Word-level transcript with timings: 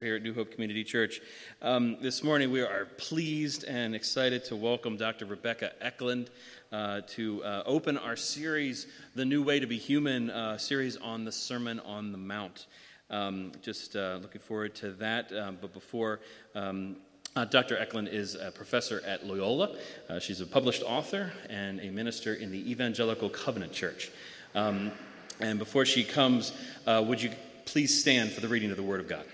here 0.00 0.14
at 0.14 0.22
New 0.22 0.32
Hope 0.32 0.52
Community 0.52 0.84
Church. 0.84 1.20
Um, 1.60 1.96
this 2.00 2.22
morning, 2.22 2.52
we 2.52 2.60
are 2.60 2.84
pleased 2.98 3.64
and 3.64 3.96
excited 3.96 4.44
to 4.44 4.54
welcome 4.54 4.96
Dr. 4.96 5.26
Rebekah 5.26 5.72
Eklund 5.80 6.30
uh, 6.70 7.00
to 7.08 7.42
uh, 7.42 7.64
open 7.66 7.98
our 7.98 8.14
series, 8.14 8.86
The 9.16 9.24
New 9.24 9.42
Way 9.42 9.58
to 9.58 9.66
Be 9.66 9.76
Human, 9.76 10.30
uh, 10.30 10.56
series 10.56 10.96
on 10.98 11.24
the 11.24 11.32
Sermon 11.32 11.80
on 11.80 12.12
the 12.12 12.18
Mount. 12.18 12.66
Um, 13.10 13.50
just 13.60 13.96
uh, 13.96 14.20
looking 14.22 14.40
forward 14.40 14.76
to 14.76 14.92
that. 14.92 15.32
Um, 15.32 15.58
but 15.60 15.74
before, 15.74 16.20
um, 16.54 16.94
uh, 17.34 17.44
Dr. 17.46 17.76
Eklund 17.76 18.06
is 18.06 18.36
a 18.36 18.52
professor 18.52 19.02
at 19.04 19.26
Loyola. 19.26 19.76
Uh, 20.08 20.20
she's 20.20 20.40
a 20.40 20.46
published 20.46 20.84
author 20.84 21.32
and 21.50 21.80
a 21.80 21.90
minister 21.90 22.34
in 22.34 22.52
the 22.52 22.70
Evangelical 22.70 23.30
Covenant 23.30 23.72
Church. 23.72 24.12
Um, 24.54 24.92
and 25.40 25.58
before 25.58 25.84
she 25.84 26.04
comes, 26.04 26.52
would 26.86 27.20
you 27.20 27.32
please 27.64 28.00
stand 28.00 28.30
for 28.30 28.40
the 28.40 28.48
reading 28.48 28.70
of 28.70 28.76
the 28.76 28.84
Word 28.84 29.00
of 29.00 29.08
God? 29.08 29.24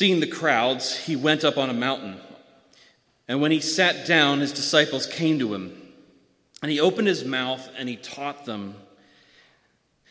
Seeing 0.00 0.20
the 0.20 0.26
crowds, 0.26 0.96
he 0.96 1.14
went 1.14 1.44
up 1.44 1.58
on 1.58 1.68
a 1.68 1.74
mountain. 1.74 2.18
And 3.28 3.42
when 3.42 3.50
he 3.50 3.60
sat 3.60 4.06
down, 4.06 4.40
his 4.40 4.50
disciples 4.50 5.04
came 5.04 5.38
to 5.40 5.52
him. 5.52 5.76
And 6.62 6.70
he 6.70 6.80
opened 6.80 7.06
his 7.06 7.22
mouth 7.22 7.68
and 7.76 7.86
he 7.86 7.96
taught 7.96 8.46
them, 8.46 8.76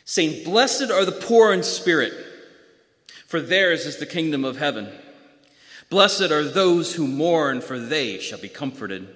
saying, 0.05 0.43
Blessed 0.43 0.91
are 0.91 1.05
the 1.05 1.11
poor 1.11 1.51
in 1.51 1.63
spirit, 1.63 2.13
for 3.25 3.41
theirs 3.41 3.87
is 3.87 3.97
the 3.97 4.05
kingdom 4.05 4.45
of 4.45 4.59
heaven. 4.59 4.93
Blessed 5.89 6.29
are 6.29 6.43
those 6.43 6.93
who 6.93 7.07
mourn, 7.07 7.59
for 7.59 7.79
they 7.79 8.19
shall 8.19 8.37
be 8.37 8.47
comforted. 8.47 9.07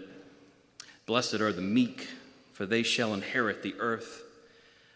Blessed 1.06 1.36
are 1.36 1.54
the 1.54 1.62
meek, 1.62 2.08
for 2.52 2.66
they 2.66 2.82
shall 2.82 3.14
inherit 3.14 3.62
the 3.62 3.76
earth. 3.78 4.24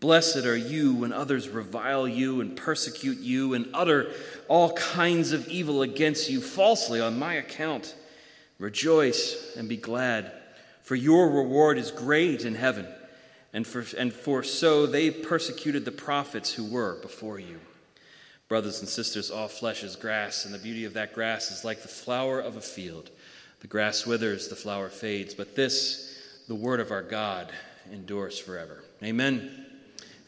Blessed 0.00 0.44
are 0.44 0.56
you 0.56 0.94
when 0.94 1.12
others 1.12 1.48
revile 1.48 2.06
you 2.06 2.42
and 2.42 2.54
persecute 2.54 3.18
you 3.18 3.54
and 3.54 3.70
utter 3.72 4.12
all 4.46 4.72
kinds 4.74 5.32
of 5.32 5.48
evil 5.48 5.82
against 5.82 6.28
you 6.28 6.40
falsely 6.40 7.00
on 7.00 7.18
my 7.18 7.34
account. 7.34 7.94
Rejoice 8.58 9.54
and 9.56 9.68
be 9.68 9.76
glad, 9.76 10.32
for 10.82 10.96
your 10.96 11.30
reward 11.30 11.78
is 11.78 11.90
great 11.90 12.44
in 12.44 12.54
heaven, 12.54 12.86
and 13.54 13.66
for, 13.66 13.84
and 13.96 14.12
for 14.12 14.42
so 14.42 14.86
they 14.86 15.10
persecuted 15.10 15.84
the 15.84 15.92
prophets 15.92 16.52
who 16.52 16.64
were 16.64 16.96
before 17.00 17.38
you. 17.38 17.58
Brothers 18.48 18.80
and 18.80 18.88
sisters, 18.88 19.30
all 19.30 19.48
flesh 19.48 19.82
is 19.82 19.96
grass, 19.96 20.44
and 20.44 20.54
the 20.54 20.58
beauty 20.58 20.84
of 20.84 20.92
that 20.92 21.14
grass 21.14 21.50
is 21.50 21.64
like 21.64 21.82
the 21.82 21.88
flower 21.88 22.38
of 22.38 22.56
a 22.56 22.60
field. 22.60 23.10
The 23.60 23.66
grass 23.66 24.06
withers, 24.06 24.48
the 24.48 24.56
flower 24.56 24.90
fades, 24.90 25.34
but 25.34 25.56
this, 25.56 26.42
the 26.48 26.54
word 26.54 26.80
of 26.80 26.90
our 26.90 27.02
God, 27.02 27.50
endures 27.90 28.38
forever. 28.38 28.84
Amen. 29.02 29.66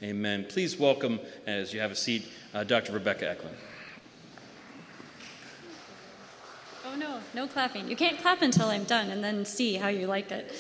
Amen. 0.01 0.47
Please 0.49 0.79
welcome, 0.79 1.19
as 1.45 1.75
you 1.75 1.81
have 1.81 1.91
a 1.91 1.97
seat, 1.97 2.29
uh, 2.55 2.63
Dr. 2.63 2.93
Rebekah 2.93 3.31
Eklund. 3.31 3.57
Oh, 6.87 6.95
no, 6.95 7.19
no 7.35 7.49
clapping. 7.49 7.89
You 7.89 7.97
can't 7.97 8.17
clap 8.21 8.41
until 8.41 8.69
I'm 8.69 8.85
done 8.85 9.11
and 9.11 9.25
then 9.25 9.45
see 9.45 9.75
how 9.75 9.89
you 9.89 10.07
liked 10.07 10.31
it. 10.31 10.55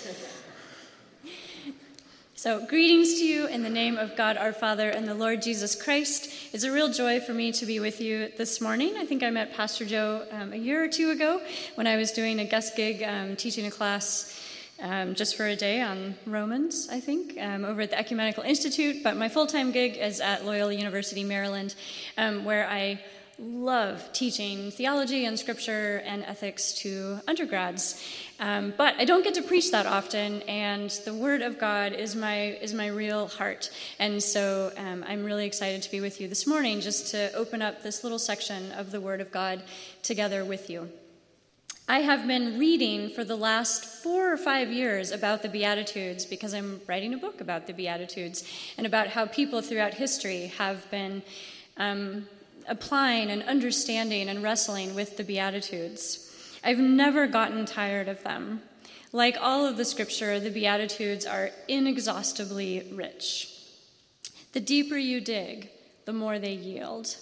So, 2.34 2.66
greetings 2.66 3.15
to 3.15 3.25
you 3.25 3.47
in 3.47 3.62
the 3.62 3.71
name 3.71 3.97
of 3.97 4.16
God 4.16 4.37
our 4.37 4.53
Father 4.53 4.91
and 4.91 5.06
the 5.06 5.15
Lord 5.15 5.41
Jesus 5.41 5.81
Christ. 5.81 6.31
It's 6.53 6.65
a 6.65 6.72
real 6.72 6.93
joy 6.93 7.20
for 7.20 7.32
me 7.32 7.53
to 7.53 7.66
be 7.66 7.78
with 7.78 8.00
you 8.00 8.32
this 8.37 8.60
morning. 8.60 8.97
I 8.97 9.06
think 9.06 9.22
I 9.22 9.31
met 9.31 9.55
Pastor 9.55 9.84
Joe 9.84 10.26
um, 10.32 10.53
a 10.53 10.56
year 10.56 10.82
or 10.82 10.88
two 10.88 11.10
ago 11.10 11.41
when 11.76 11.87
I 11.87 11.97
was 11.97 12.10
doing 12.10 12.41
a 12.41 12.44
guest 12.44 12.76
gig 12.76 13.05
um, 13.05 13.37
teaching 13.37 13.66
a 13.66 13.70
class 13.70 14.37
um, 14.81 15.15
just 15.15 15.37
for 15.37 15.47
a 15.47 15.56
day 15.56 15.81
on 15.81 16.15
Romans, 16.27 16.89
I 16.91 17.00
think, 17.00 17.37
um, 17.41 17.65
over 17.65 17.83
at 17.83 17.91
the 17.91 17.99
Ecumenical 17.99 18.43
Institute. 18.43 19.03
But 19.03 19.16
my 19.16 19.28
full 19.28 19.47
time 19.47 19.72
gig 19.72 19.97
is 19.97 20.21
at 20.21 20.44
Loyola 20.44 20.75
University, 20.75 21.25
Maryland, 21.25 21.75
um, 22.16 22.44
where 22.44 22.69
I 22.69 23.00
love 23.41 24.12
teaching 24.12 24.72
theology 24.72 25.25
and 25.25 25.38
scripture 25.38 26.03
and 26.05 26.25
ethics 26.25 26.72
to 26.72 27.21
undergrads. 27.28 28.05
Um, 28.41 28.75
but 28.77 28.97
I 28.99 29.05
don't 29.05 29.22
get 29.22 29.34
to 29.34 29.43
preach 29.43 29.71
that 29.71 29.87
often, 29.87 30.43
and 30.43 30.91
the 31.05 31.15
Word 31.15 31.43
of 31.43 31.59
God 31.59 31.93
is 31.93 32.17
my 32.17 32.59
is 32.61 32.75
my 32.75 32.88
real 32.88 33.28
heart. 33.28 33.71
And 33.99 34.22
so 34.22 34.72
um, 34.77 35.05
I'm 35.06 35.25
really 35.25 35.47
excited 35.47 35.83
to 35.83 35.91
be 35.91 36.00
with 36.00 36.21
you 36.21 36.28
this 36.28 36.47
morning, 36.47 36.81
just 36.81 37.12
to 37.12 37.33
open 37.34 37.62
up 37.62 37.83
this 37.83 38.03
little 38.03 38.19
section 38.19 38.72
of 38.72 38.91
the 38.91 39.00
Word 39.00 39.21
of 39.21 39.31
God 39.31 39.62
together 40.03 40.44
with 40.44 40.69
you. 40.69 40.88
I 41.91 42.00
have 42.00 42.26
been 42.26 42.59
reading 42.59 43.09
for 43.09 43.25
the 43.25 43.34
last 43.34 43.82
four 43.82 44.31
or 44.31 44.37
five 44.37 44.71
years 44.71 45.10
about 45.10 45.41
the 45.41 45.49
Beatitudes 45.49 46.26
because 46.26 46.53
I'm 46.53 46.82
writing 46.87 47.15
a 47.15 47.16
book 47.16 47.41
about 47.41 47.66
the 47.66 47.72
Beatitudes 47.72 48.44
and 48.76 48.87
about 48.87 49.06
how 49.06 49.25
people 49.25 49.62
throughout 49.62 49.94
history 49.94 50.53
have 50.59 50.88
been 50.91 51.22
um, 51.78 52.28
applying 52.69 53.31
and 53.31 53.43
understanding 53.44 54.28
and 54.28 54.43
wrestling 54.43 54.94
with 54.94 55.16
the 55.16 55.25
Beatitudes. 55.25 56.59
I've 56.62 56.78
never 56.78 57.26
gotten 57.26 57.65
tired 57.65 58.09
of 58.09 58.22
them. 58.22 58.60
Like 59.10 59.38
all 59.41 59.65
of 59.65 59.78
the 59.78 59.87
scripture, 59.87 60.38
the 60.38 60.50
Beatitudes 60.50 61.25
are 61.25 61.53
inexhaustibly 61.69 62.87
rich. 62.93 63.49
The 64.53 64.60
deeper 64.60 64.99
you 64.99 65.22
dig, 65.22 65.70
the 66.05 66.12
more 66.12 66.38
they 66.38 66.53
yield. 66.53 67.16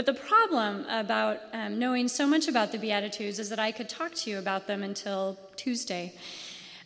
But 0.00 0.06
the 0.06 0.14
problem 0.14 0.86
about 0.88 1.40
um, 1.52 1.78
knowing 1.78 2.08
so 2.08 2.26
much 2.26 2.48
about 2.48 2.72
the 2.72 2.78
Beatitudes 2.78 3.38
is 3.38 3.50
that 3.50 3.58
I 3.58 3.70
could 3.70 3.86
talk 3.86 4.14
to 4.14 4.30
you 4.30 4.38
about 4.38 4.66
them 4.66 4.82
until 4.82 5.38
Tuesday. 5.56 6.14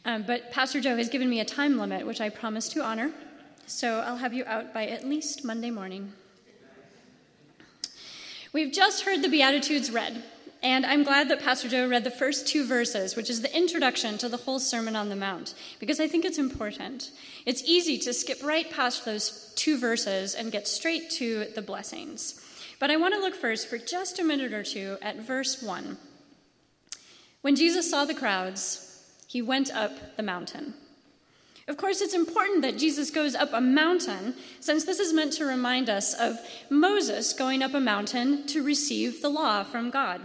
Um, 0.04 0.24
but 0.24 0.50
Pastor 0.50 0.80
Joe 0.80 0.96
has 0.96 1.08
given 1.08 1.30
me 1.30 1.38
a 1.38 1.44
time 1.44 1.78
limit, 1.78 2.04
which 2.08 2.20
I 2.20 2.28
promise 2.28 2.68
to 2.70 2.82
honor. 2.82 3.12
So 3.66 4.00
I'll 4.00 4.16
have 4.16 4.34
you 4.34 4.44
out 4.46 4.74
by 4.74 4.88
at 4.88 5.04
least 5.04 5.44
Monday 5.44 5.70
morning. 5.70 6.12
We've 8.52 8.72
just 8.72 9.04
heard 9.04 9.22
the 9.22 9.28
Beatitudes 9.28 9.92
read, 9.92 10.24
and 10.64 10.84
I'm 10.84 11.04
glad 11.04 11.28
that 11.28 11.40
Pastor 11.40 11.68
Joe 11.68 11.86
read 11.86 12.02
the 12.02 12.10
first 12.10 12.48
two 12.48 12.66
verses, 12.66 13.14
which 13.14 13.30
is 13.30 13.42
the 13.42 13.56
introduction 13.56 14.18
to 14.18 14.28
the 14.28 14.38
whole 14.38 14.58
Sermon 14.58 14.96
on 14.96 15.08
the 15.08 15.14
Mount, 15.14 15.54
because 15.78 16.00
I 16.00 16.08
think 16.08 16.24
it's 16.24 16.38
important. 16.38 17.12
It's 17.46 17.62
easy 17.62 17.96
to 17.98 18.12
skip 18.12 18.42
right 18.42 18.68
past 18.68 19.04
those 19.04 19.52
two 19.54 19.78
verses 19.78 20.34
and 20.34 20.50
get 20.50 20.66
straight 20.66 21.10
to 21.10 21.44
the 21.54 21.62
blessings. 21.62 22.40
But 22.84 22.90
I 22.90 22.98
want 22.98 23.14
to 23.14 23.20
look 23.20 23.34
first 23.34 23.68
for 23.68 23.78
just 23.78 24.18
a 24.18 24.22
minute 24.22 24.52
or 24.52 24.62
two 24.62 24.98
at 25.00 25.16
verse 25.16 25.62
1. 25.62 25.96
When 27.40 27.56
Jesus 27.56 27.90
saw 27.90 28.04
the 28.04 28.12
crowds, 28.12 29.02
he 29.26 29.40
went 29.40 29.74
up 29.74 30.18
the 30.18 30.22
mountain. 30.22 30.74
Of 31.66 31.78
course, 31.78 32.02
it's 32.02 32.12
important 32.12 32.60
that 32.60 32.76
Jesus 32.76 33.10
goes 33.10 33.34
up 33.34 33.54
a 33.54 33.60
mountain, 33.62 34.34
since 34.60 34.84
this 34.84 34.98
is 34.98 35.14
meant 35.14 35.32
to 35.32 35.46
remind 35.46 35.88
us 35.88 36.12
of 36.12 36.36
Moses 36.68 37.32
going 37.32 37.62
up 37.62 37.72
a 37.72 37.80
mountain 37.80 38.46
to 38.48 38.62
receive 38.62 39.22
the 39.22 39.30
law 39.30 39.64
from 39.64 39.88
God. 39.88 40.20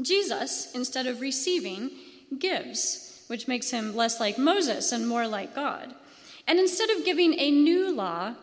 Jesus, 0.00 0.72
instead 0.76 1.08
of 1.08 1.20
receiving, 1.20 1.90
gives, 2.38 3.24
which 3.26 3.48
makes 3.48 3.72
him 3.72 3.96
less 3.96 4.20
like 4.20 4.38
Moses 4.38 4.92
and 4.92 5.08
more 5.08 5.26
like 5.26 5.56
God. 5.56 5.92
And 6.46 6.60
instead 6.60 6.90
of 6.90 7.04
giving 7.04 7.34
a 7.36 7.50
new 7.50 7.92
law, 7.92 8.36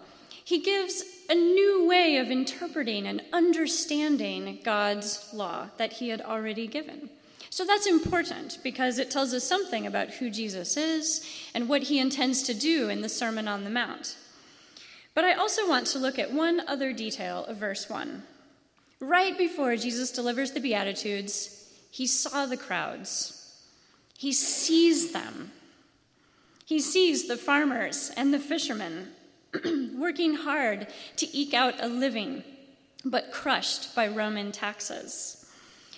he 0.52 0.60
gives 0.60 1.06
a 1.30 1.34
new 1.34 1.88
way 1.88 2.18
of 2.18 2.30
interpreting 2.30 3.08
and 3.08 3.22
understanding 3.32 4.60
God's 4.66 5.30
law 5.32 5.70
that 5.78 5.94
he 5.94 6.10
had 6.10 6.20
already 6.20 6.68
given. 6.68 7.10
So 7.50 7.64
that's 7.64 7.88
important 7.88 8.58
because 8.62 9.00
it 9.00 9.10
tells 9.10 9.34
us 9.34 9.48
something 9.48 9.88
about 9.88 10.10
who 10.10 10.30
Jesus 10.30 10.76
is 10.76 11.26
and 11.54 11.70
what 11.70 11.84
he 11.84 12.00
intends 12.00 12.44
to 12.44 12.54
do 12.54 12.90
in 12.90 13.00
the 13.00 13.08
Sermon 13.08 13.48
on 13.48 13.64
the 13.64 13.70
Mount. 13.70 14.18
But 15.14 15.24
I 15.24 15.36
also 15.36 15.70
want 15.70 15.88
to 15.88 16.00
look 16.00 16.20
at 16.20 16.34
one 16.34 16.62
other 16.68 16.92
detail 16.92 17.46
of 17.46 17.56
verse 17.56 17.90
1. 17.90 18.22
Right 19.00 19.38
before 19.38 19.78
Jesus 19.78 20.12
delivers 20.12 20.52
the 20.52 20.60
Beatitudes, 20.60 21.66
he 21.92 22.06
saw 22.06 22.46
the 22.46 22.58
crowds. 22.58 23.58
He 24.18 24.34
sees 24.34 25.14
them. 25.14 25.54
He 26.66 26.82
sees 26.82 27.30
the 27.30 27.38
farmers 27.38 28.12
and 28.18 28.34
the 28.34 28.40
fishermen 28.40 29.14
working 29.98 30.36
hard 30.36 30.88
to 31.18 31.38
eke 31.38 31.54
out 31.54 31.76
a 31.80 31.88
living, 31.88 32.44
but 33.04 33.32
crushed 33.32 33.96
by 33.96 34.08
Roman 34.08 34.52
taxes. 34.52 35.42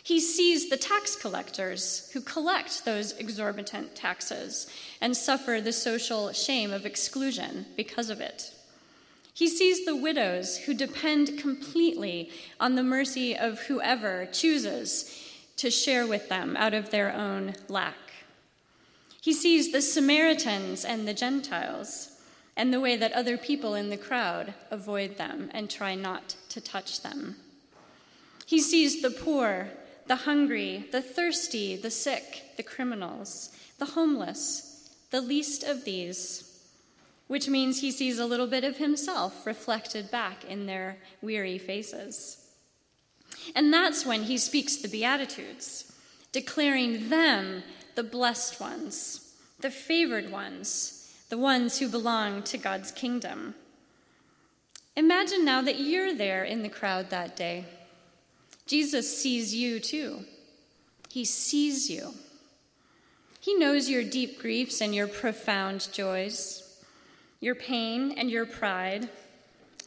He 0.03 0.19
sees 0.19 0.69
the 0.69 0.77
tax 0.77 1.15
collectors 1.15 2.09
who 2.11 2.19
collect 2.19 2.83
those 2.83 3.13
exorbitant 3.13 3.95
taxes 3.95 4.67
and 5.00 5.15
suffer 5.15 5.61
the 5.61 5.71
social 5.71 6.33
shame 6.33 6.73
of 6.73 6.85
exclusion 6.85 7.67
because 7.77 8.09
of 8.09 8.19
it. 8.19 8.51
He 9.33 9.47
sees 9.47 9.85
the 9.85 9.95
widows 9.95 10.57
who 10.57 10.73
depend 10.73 11.39
completely 11.39 12.31
on 12.59 12.75
the 12.75 12.83
mercy 12.83 13.35
of 13.35 13.61
whoever 13.61 14.27
chooses 14.27 15.09
to 15.57 15.71
share 15.71 16.05
with 16.05 16.29
them 16.29 16.57
out 16.57 16.73
of 16.73 16.89
their 16.89 17.13
own 17.13 17.53
lack. 17.67 17.95
He 19.21 19.31
sees 19.31 19.71
the 19.71 19.81
Samaritans 19.81 20.83
and 20.83 21.07
the 21.07 21.13
Gentiles 21.13 22.12
and 22.55 22.73
the 22.73 22.79
way 22.79 22.95
that 22.95 23.13
other 23.13 23.38
people 23.38 23.73
in 23.75 23.89
the 23.89 23.97
crowd 23.97 24.53
avoid 24.69 25.17
them 25.17 25.50
and 25.53 25.69
try 25.69 25.95
not 25.95 26.35
to 26.50 26.61
touch 26.61 27.01
them. 27.01 27.35
He 28.45 28.59
sees 28.59 29.01
the 29.01 29.09
poor, 29.09 29.69
the 30.07 30.17
hungry, 30.17 30.88
the 30.91 31.01
thirsty, 31.01 31.75
the 31.75 31.91
sick, 31.91 32.51
the 32.57 32.63
criminals, 32.63 33.50
the 33.79 33.85
homeless, 33.85 34.91
the 35.11 35.21
least 35.21 35.63
of 35.63 35.85
these 35.85 36.53
which 37.33 37.47
means 37.47 37.79
he 37.79 37.91
sees 37.91 38.19
a 38.19 38.25
little 38.25 38.45
bit 38.45 38.63
of 38.63 38.77
himself 38.77 39.45
reflected 39.45 40.11
back 40.11 40.45
in 40.45 40.65
their 40.65 40.97
weary 41.21 41.57
faces. 41.57 42.45
And 43.55 43.73
that's 43.73 44.05
when 44.05 44.23
he 44.23 44.38
speaks 44.38 44.77
the 44.77 44.88
Beatitudes, 44.88 45.91
declaring 46.31 47.09
them 47.09 47.63
the 47.95 48.03
blessed 48.03 48.59
ones, 48.59 49.33
the 49.59 49.71
favored 49.71 50.31
ones, 50.31 50.92
the 51.33 51.39
ones 51.39 51.80
who 51.80 51.89
belong 51.89 52.44
to 52.44 52.59
God's 52.59 52.91
kingdom. 52.91 53.56
Imagine 54.95 55.44
now 55.44 55.63
that 55.63 55.80
you're 55.80 56.13
there 56.13 56.44
in 56.44 56.62
the 56.62 56.69
crowd 56.69 57.09
that 57.09 57.35
day. 57.35 57.65
Jesus 58.68 59.18
sees 59.19 59.56
you 59.56 59.80
too. 59.80 60.25
He 61.09 61.25
sees 61.25 61.89
you. 61.89 62.13
He 63.39 63.56
knows 63.56 63.89
your 63.89 64.03
deep 64.03 64.39
griefs 64.39 64.80
and 64.80 64.94
your 64.94 65.07
profound 65.07 65.91
joys 65.91 66.80
your 67.39 67.56
pain 67.56 68.12
and 68.12 68.29
your 68.29 68.45
pride, 68.45 69.09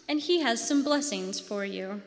and 0.09 0.19
He 0.19 0.41
has 0.41 0.67
some 0.67 0.83
blessings 0.83 1.39
for 1.39 1.65
you. 1.65 2.03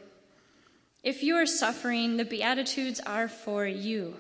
If 1.02 1.24
you 1.24 1.38
are 1.38 1.46
suffering, 1.46 2.18
the 2.18 2.26
Beatitudes 2.26 3.00
are 3.00 3.30
for 3.30 3.66
you. 3.66 4.16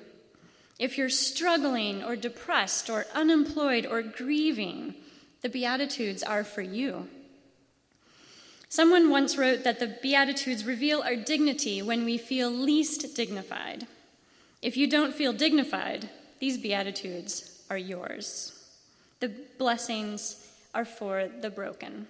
If 0.80 0.98
you're 0.98 1.10
struggling 1.10 2.06
or 2.06 2.16
depressed 2.16 2.90
or 2.90 3.06
unemployed 3.14 3.86
or 3.86 4.02
grieving, 4.02 4.96
the 5.42 5.50
Beatitudes 5.50 6.24
are 6.24 6.44
for 6.44 6.62
you. 6.62 7.08
Someone 8.68 9.10
once 9.10 9.38
wrote 9.38 9.64
that 9.64 9.80
the 9.80 9.98
Beatitudes 10.02 10.66
reveal 10.66 11.02
our 11.02 11.16
dignity 11.16 11.82
when 11.82 12.06
we 12.06 12.18
feel 12.18 12.52
least 12.52 13.16
dignified. 13.16 13.88
If 14.62 14.78
you 14.78 14.88
don't 14.88 15.16
feel 15.16 15.34
dignified, 15.34 16.10
these 16.40 16.58
Beatitudes 16.58 17.64
are 17.70 17.78
yours. 17.78 18.64
The 19.20 19.32
blessings 19.58 20.48
are 20.76 20.86
for 20.86 21.30
the 21.42 21.50
broken. 21.50 22.08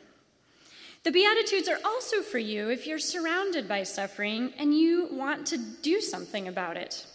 The 1.03 1.11
Beatitudes 1.11 1.69
are 1.69 1.79
also 1.85 2.21
for 2.21 2.39
you 2.39 2.69
if 2.69 2.85
you're 2.85 2.99
surrounded 2.99 3.69
by 3.69 3.83
suffering 3.83 4.53
and 4.57 4.77
you 4.77 5.07
want 5.11 5.47
to 5.47 5.57
do 5.57 6.01
something 6.01 6.47
about 6.47 6.75
it. 6.75 7.05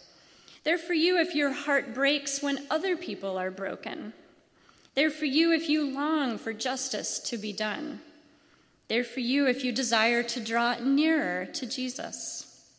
They're 0.63 0.79
for 0.79 0.95
you 0.95 1.19
if 1.19 1.35
your 1.35 1.51
heart 1.51 1.93
breaks 1.93 2.41
when 2.41 2.65
other 2.71 2.97
people 2.97 3.37
are 3.37 3.51
broken. 3.51 4.13
They're 4.95 5.11
for 5.11 5.25
you 5.25 5.51
if 5.51 5.69
you 5.69 5.93
long 5.93 6.37
for 6.37 6.53
justice 6.53 7.19
to 7.19 7.37
be 7.37 7.51
done. 7.51 7.99
They're 8.87 9.03
for 9.03 9.19
you 9.19 9.47
if 9.47 9.63
you 9.63 9.71
desire 9.71 10.23
to 10.23 10.39
draw 10.39 10.75
nearer 10.79 11.45
to 11.47 11.65
Jesus. 11.65 12.69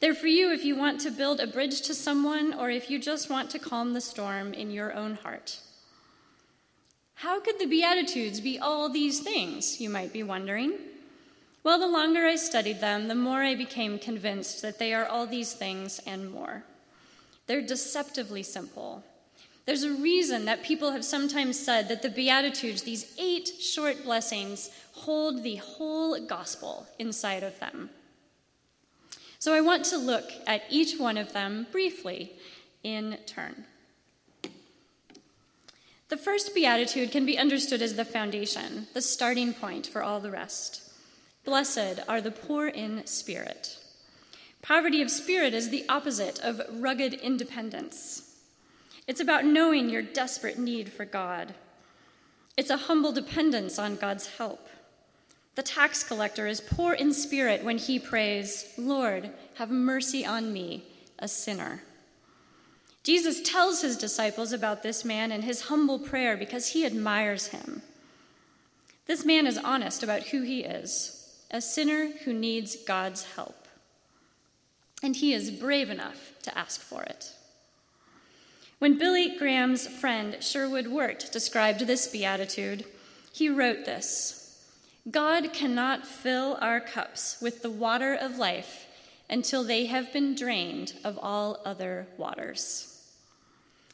They're 0.00 0.14
for 0.14 0.28
you 0.28 0.50
if 0.50 0.64
you 0.64 0.76
want 0.76 1.00
to 1.02 1.10
build 1.10 1.40
a 1.40 1.46
bridge 1.46 1.82
to 1.82 1.94
someone 1.94 2.54
or 2.54 2.70
if 2.70 2.88
you 2.88 2.98
just 2.98 3.28
want 3.28 3.50
to 3.50 3.58
calm 3.58 3.92
the 3.92 4.00
storm 4.00 4.54
in 4.54 4.70
your 4.70 4.94
own 4.94 5.16
heart. 5.16 5.60
How 7.14 7.38
could 7.38 7.58
the 7.58 7.66
Beatitudes 7.66 8.40
be 8.40 8.58
all 8.58 8.88
these 8.88 9.20
things, 9.20 9.78
you 9.78 9.90
might 9.90 10.10
be 10.10 10.22
wondering? 10.22 10.72
Well, 11.62 11.78
the 11.78 11.86
longer 11.86 12.24
I 12.24 12.36
studied 12.36 12.80
them, 12.80 13.08
the 13.08 13.14
more 13.14 13.42
I 13.42 13.54
became 13.54 13.98
convinced 13.98 14.62
that 14.62 14.78
they 14.78 14.94
are 14.94 15.04
all 15.04 15.26
these 15.26 15.52
things 15.52 16.00
and 16.06 16.32
more. 16.32 16.64
They're 17.46 17.60
deceptively 17.60 18.42
simple. 18.42 19.04
There's 19.70 19.84
a 19.84 19.92
reason 19.92 20.46
that 20.46 20.64
people 20.64 20.90
have 20.90 21.04
sometimes 21.04 21.56
said 21.56 21.86
that 21.86 22.02
the 22.02 22.10
Beatitudes, 22.10 22.82
these 22.82 23.14
eight 23.20 23.46
short 23.60 24.02
blessings, 24.02 24.68
hold 24.90 25.44
the 25.44 25.54
whole 25.62 26.18
gospel 26.26 26.88
inside 26.98 27.44
of 27.44 27.56
them. 27.60 27.88
So 29.38 29.54
I 29.54 29.60
want 29.60 29.84
to 29.84 29.96
look 29.96 30.28
at 30.44 30.64
each 30.70 30.98
one 30.98 31.16
of 31.16 31.32
them 31.32 31.68
briefly 31.70 32.32
in 32.82 33.18
turn. 33.26 33.64
The 36.08 36.16
first 36.16 36.52
beatitude 36.52 37.12
can 37.12 37.24
be 37.24 37.38
understood 37.38 37.80
as 37.80 37.94
the 37.94 38.04
foundation, 38.04 38.88
the 38.92 39.00
starting 39.00 39.54
point 39.54 39.86
for 39.86 40.02
all 40.02 40.18
the 40.18 40.32
rest. 40.32 40.82
Blessed 41.44 42.00
are 42.08 42.20
the 42.20 42.32
poor 42.32 42.66
in 42.66 43.06
spirit. 43.06 43.78
Poverty 44.62 45.00
of 45.00 45.12
spirit 45.12 45.54
is 45.54 45.70
the 45.70 45.84
opposite 45.88 46.40
of 46.40 46.60
rugged 46.72 47.14
independence. 47.14 48.29
It's 49.10 49.18
about 49.18 49.44
knowing 49.44 49.90
your 49.90 50.02
desperate 50.02 50.56
need 50.56 50.92
for 50.92 51.04
God. 51.04 51.52
It's 52.56 52.70
a 52.70 52.76
humble 52.76 53.10
dependence 53.10 53.76
on 53.76 53.96
God's 53.96 54.28
help. 54.28 54.68
The 55.56 55.64
tax 55.64 56.04
collector 56.04 56.46
is 56.46 56.60
poor 56.60 56.92
in 56.92 57.12
spirit 57.12 57.64
when 57.64 57.76
he 57.76 57.98
prays, 57.98 58.72
Lord, 58.78 59.30
have 59.54 59.68
mercy 59.68 60.24
on 60.24 60.52
me, 60.52 60.84
a 61.18 61.26
sinner. 61.26 61.82
Jesus 63.02 63.42
tells 63.42 63.82
his 63.82 63.96
disciples 63.96 64.52
about 64.52 64.84
this 64.84 65.04
man 65.04 65.32
and 65.32 65.42
his 65.42 65.62
humble 65.62 65.98
prayer 65.98 66.36
because 66.36 66.68
he 66.68 66.86
admires 66.86 67.48
him. 67.48 67.82
This 69.06 69.24
man 69.24 69.44
is 69.44 69.58
honest 69.58 70.04
about 70.04 70.28
who 70.28 70.42
he 70.42 70.60
is 70.60 71.34
a 71.50 71.60
sinner 71.60 72.10
who 72.24 72.32
needs 72.32 72.76
God's 72.76 73.24
help. 73.24 73.66
And 75.02 75.16
he 75.16 75.34
is 75.34 75.50
brave 75.50 75.90
enough 75.90 76.30
to 76.42 76.56
ask 76.56 76.80
for 76.80 77.02
it. 77.02 77.32
When 78.80 78.96
Billy 78.96 79.36
Graham's 79.36 79.86
friend 79.86 80.38
Sherwood 80.42 80.86
Wirt 80.86 81.30
described 81.30 81.80
this 81.80 82.06
beatitude, 82.06 82.86
he 83.30 83.50
wrote 83.50 83.84
this 83.84 84.64
God 85.10 85.52
cannot 85.52 86.06
fill 86.06 86.56
our 86.62 86.80
cups 86.80 87.36
with 87.42 87.60
the 87.60 87.68
water 87.68 88.14
of 88.14 88.38
life 88.38 88.86
until 89.28 89.64
they 89.64 89.84
have 89.84 90.14
been 90.14 90.34
drained 90.34 90.94
of 91.04 91.18
all 91.20 91.60
other 91.62 92.06
waters. 92.16 93.06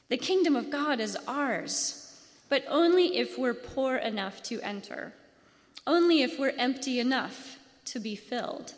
The 0.09 0.19
kingdom 0.19 0.55
of 0.55 0.71
God 0.71 1.01
is 1.01 1.19
ours, 1.27 2.23
but 2.49 2.65
only 2.69 3.17
if 3.17 3.37
we're 3.37 3.55
poor 3.55 3.97
enough 3.97 4.41
to 4.45 4.61
enter, 4.61 5.15
only 5.85 6.23
if 6.23 6.39
we're 6.39 6.55
empty 6.57 7.01
enough 7.01 7.59
to 7.87 7.99
be 7.99 8.15
filled. 8.15 8.75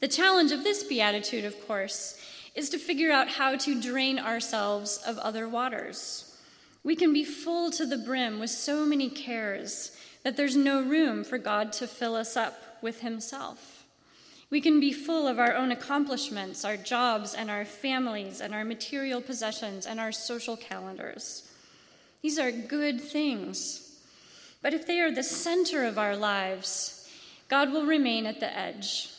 The 0.00 0.08
challenge 0.08 0.50
of 0.50 0.64
this 0.64 0.82
beatitude, 0.82 1.44
of 1.44 1.64
course, 1.68 2.20
is 2.54 2.70
to 2.70 2.78
figure 2.78 3.10
out 3.10 3.28
how 3.28 3.56
to 3.56 3.80
drain 3.80 4.18
ourselves 4.18 4.98
of 5.06 5.18
other 5.18 5.48
waters. 5.48 6.36
We 6.82 6.94
can 6.94 7.12
be 7.12 7.24
full 7.24 7.70
to 7.72 7.86
the 7.86 7.98
brim 7.98 8.38
with 8.38 8.50
so 8.50 8.84
many 8.84 9.08
cares 9.08 9.96
that 10.22 10.36
there's 10.36 10.56
no 10.56 10.82
room 10.82 11.24
for 11.24 11.38
God 11.38 11.72
to 11.74 11.86
fill 11.86 12.14
us 12.14 12.36
up 12.36 12.78
with 12.82 13.00
Himself. 13.00 13.84
We 14.50 14.60
can 14.60 14.78
be 14.78 14.92
full 14.92 15.26
of 15.26 15.38
our 15.38 15.54
own 15.54 15.72
accomplishments, 15.72 16.64
our 16.64 16.76
jobs, 16.76 17.34
and 17.34 17.50
our 17.50 17.64
families, 17.64 18.40
and 18.40 18.54
our 18.54 18.64
material 18.64 19.20
possessions, 19.20 19.86
and 19.86 19.98
our 19.98 20.12
social 20.12 20.56
calendars. 20.56 21.50
These 22.22 22.38
are 22.38 22.52
good 22.52 23.00
things. 23.00 23.98
But 24.62 24.72
if 24.72 24.86
they 24.86 25.00
are 25.00 25.10
the 25.10 25.22
center 25.22 25.84
of 25.84 25.98
our 25.98 26.16
lives, 26.16 27.10
God 27.48 27.72
will 27.72 27.84
remain 27.84 28.26
at 28.26 28.40
the 28.40 28.56
edge, 28.56 29.10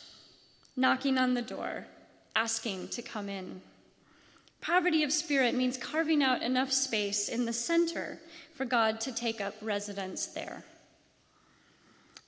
knocking 0.76 1.18
on 1.18 1.34
the 1.34 1.42
door, 1.42 1.86
asking 2.36 2.88
to 2.88 3.02
come 3.02 3.28
in. 3.28 3.60
Poverty 4.60 5.02
of 5.02 5.12
spirit 5.12 5.54
means 5.54 5.76
carving 5.76 6.22
out 6.22 6.42
enough 6.42 6.70
space 6.70 7.28
in 7.28 7.46
the 7.46 7.52
center 7.52 8.20
for 8.54 8.64
God 8.64 9.00
to 9.00 9.12
take 9.12 9.40
up 9.40 9.54
residence 9.60 10.26
there. 10.26 10.64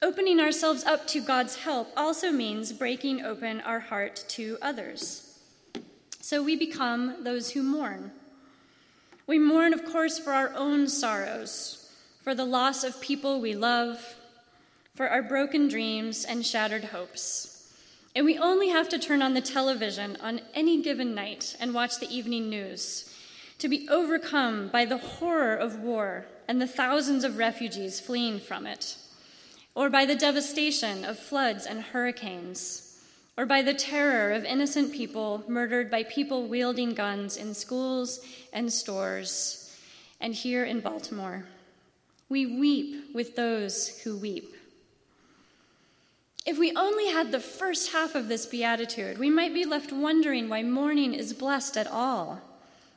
Opening 0.00 0.38
ourselves 0.38 0.84
up 0.84 1.06
to 1.08 1.20
God's 1.20 1.56
help 1.56 1.88
also 1.96 2.30
means 2.30 2.72
breaking 2.72 3.24
open 3.24 3.60
our 3.62 3.80
heart 3.80 4.24
to 4.28 4.56
others. 4.62 5.38
So 6.20 6.42
we 6.42 6.54
become 6.54 7.24
those 7.24 7.50
who 7.50 7.62
mourn. 7.62 8.12
We 9.26 9.38
mourn, 9.38 9.72
of 9.72 9.84
course, 9.84 10.18
for 10.18 10.32
our 10.32 10.52
own 10.54 10.88
sorrows, 10.88 11.92
for 12.22 12.34
the 12.34 12.44
loss 12.44 12.84
of 12.84 13.00
people 13.00 13.40
we 13.40 13.54
love, 13.54 14.16
for 14.94 15.08
our 15.08 15.22
broken 15.22 15.68
dreams 15.68 16.24
and 16.24 16.46
shattered 16.46 16.84
hopes. 16.84 17.57
And 18.18 18.26
we 18.26 18.36
only 18.36 18.70
have 18.70 18.88
to 18.88 18.98
turn 18.98 19.22
on 19.22 19.34
the 19.34 19.40
television 19.40 20.16
on 20.20 20.40
any 20.52 20.82
given 20.82 21.14
night 21.14 21.54
and 21.60 21.72
watch 21.72 22.00
the 22.00 22.12
evening 22.12 22.50
news 22.50 23.14
to 23.60 23.68
be 23.68 23.88
overcome 23.88 24.66
by 24.72 24.86
the 24.86 24.98
horror 24.98 25.54
of 25.54 25.78
war 25.78 26.26
and 26.48 26.60
the 26.60 26.66
thousands 26.66 27.22
of 27.22 27.38
refugees 27.38 28.00
fleeing 28.00 28.40
from 28.40 28.66
it 28.66 28.96
or 29.76 29.88
by 29.88 30.04
the 30.04 30.16
devastation 30.16 31.04
of 31.04 31.16
floods 31.16 31.64
and 31.64 31.80
hurricanes, 31.80 33.00
or 33.36 33.46
by 33.46 33.62
the 33.62 33.72
terror 33.72 34.32
of 34.32 34.44
innocent 34.44 34.92
people 34.92 35.44
murdered 35.46 35.88
by 35.88 36.02
people 36.02 36.48
wielding 36.48 36.94
guns 36.94 37.36
in 37.36 37.54
schools 37.54 38.18
and 38.52 38.72
stores, 38.72 39.78
and 40.20 40.34
here 40.34 40.64
in 40.64 40.80
Baltimore. 40.80 41.44
We 42.28 42.58
weep 42.58 43.14
with 43.14 43.36
those 43.36 44.00
who 44.00 44.16
weep. 44.16 44.57
If 46.46 46.58
we 46.58 46.72
only 46.74 47.08
had 47.08 47.30
the 47.30 47.40
first 47.40 47.92
half 47.92 48.14
of 48.14 48.28
this 48.28 48.46
beatitude, 48.46 49.18
we 49.18 49.30
might 49.30 49.52
be 49.52 49.64
left 49.64 49.92
wondering 49.92 50.48
why 50.48 50.62
mourning 50.62 51.14
is 51.14 51.32
blessed 51.32 51.76
at 51.76 51.86
all. 51.86 52.40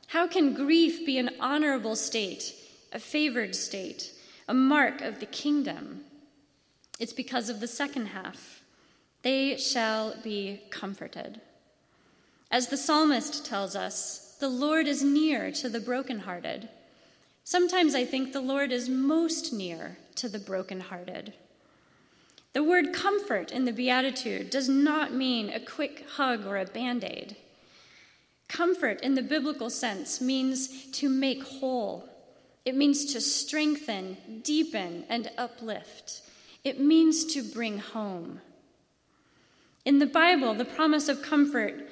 How 0.08 0.26
can 0.26 0.54
grief 0.54 1.04
be 1.06 1.18
an 1.18 1.30
honorable 1.40 1.96
state, 1.96 2.54
a 2.92 2.98
favored 2.98 3.54
state, 3.54 4.12
a 4.48 4.54
mark 4.54 5.00
of 5.00 5.20
the 5.20 5.26
kingdom? 5.26 6.04
It's 6.98 7.12
because 7.12 7.48
of 7.48 7.60
the 7.60 7.68
second 7.68 8.06
half. 8.06 8.62
They 9.22 9.56
shall 9.56 10.16
be 10.22 10.62
comforted. 10.70 11.40
As 12.50 12.68
the 12.68 12.76
psalmist 12.76 13.46
tells 13.46 13.74
us, 13.74 14.36
the 14.40 14.48
Lord 14.48 14.86
is 14.86 15.02
near 15.02 15.50
to 15.52 15.68
the 15.68 15.80
brokenhearted. 15.80 16.68
Sometimes 17.44 17.94
I 17.94 18.04
think 18.04 18.32
the 18.32 18.40
Lord 18.40 18.72
is 18.72 18.88
most 18.88 19.52
near 19.52 19.96
to 20.16 20.28
the 20.28 20.38
brokenhearted. 20.38 21.32
The 22.52 22.62
word 22.62 22.92
comfort 22.92 23.50
in 23.50 23.64
the 23.64 23.72
Beatitude 23.72 24.50
does 24.50 24.68
not 24.68 25.14
mean 25.14 25.50
a 25.50 25.60
quick 25.60 26.06
hug 26.16 26.46
or 26.46 26.58
a 26.58 26.66
band 26.66 27.02
aid. 27.04 27.36
Comfort 28.48 29.00
in 29.00 29.14
the 29.14 29.22
biblical 29.22 29.70
sense 29.70 30.20
means 30.20 30.90
to 30.92 31.08
make 31.08 31.42
whole, 31.42 32.08
it 32.64 32.76
means 32.76 33.12
to 33.12 33.20
strengthen, 33.20 34.40
deepen, 34.42 35.04
and 35.08 35.30
uplift. 35.36 36.22
It 36.62 36.78
means 36.78 37.24
to 37.34 37.42
bring 37.42 37.78
home. 37.78 38.40
In 39.84 39.98
the 39.98 40.06
Bible, 40.06 40.54
the 40.54 40.64
promise 40.64 41.08
of 41.08 41.22
comfort 41.22 41.88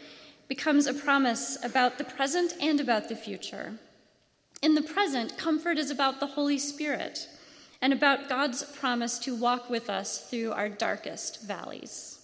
becomes 0.46 0.86
a 0.86 0.94
promise 0.94 1.58
about 1.64 1.98
the 1.98 2.04
present 2.04 2.52
and 2.60 2.78
about 2.78 3.08
the 3.08 3.16
future. 3.16 3.74
In 4.62 4.74
the 4.74 4.82
present, 4.82 5.36
comfort 5.36 5.76
is 5.76 5.90
about 5.90 6.20
the 6.20 6.26
Holy 6.26 6.58
Spirit 6.58 7.28
and 7.82 7.92
about 7.92 8.28
God's 8.28 8.62
promise 8.62 9.18
to 9.20 9.34
walk 9.34 9.70
with 9.70 9.88
us 9.88 10.18
through 10.28 10.52
our 10.52 10.68
darkest 10.68 11.42
valleys. 11.42 12.18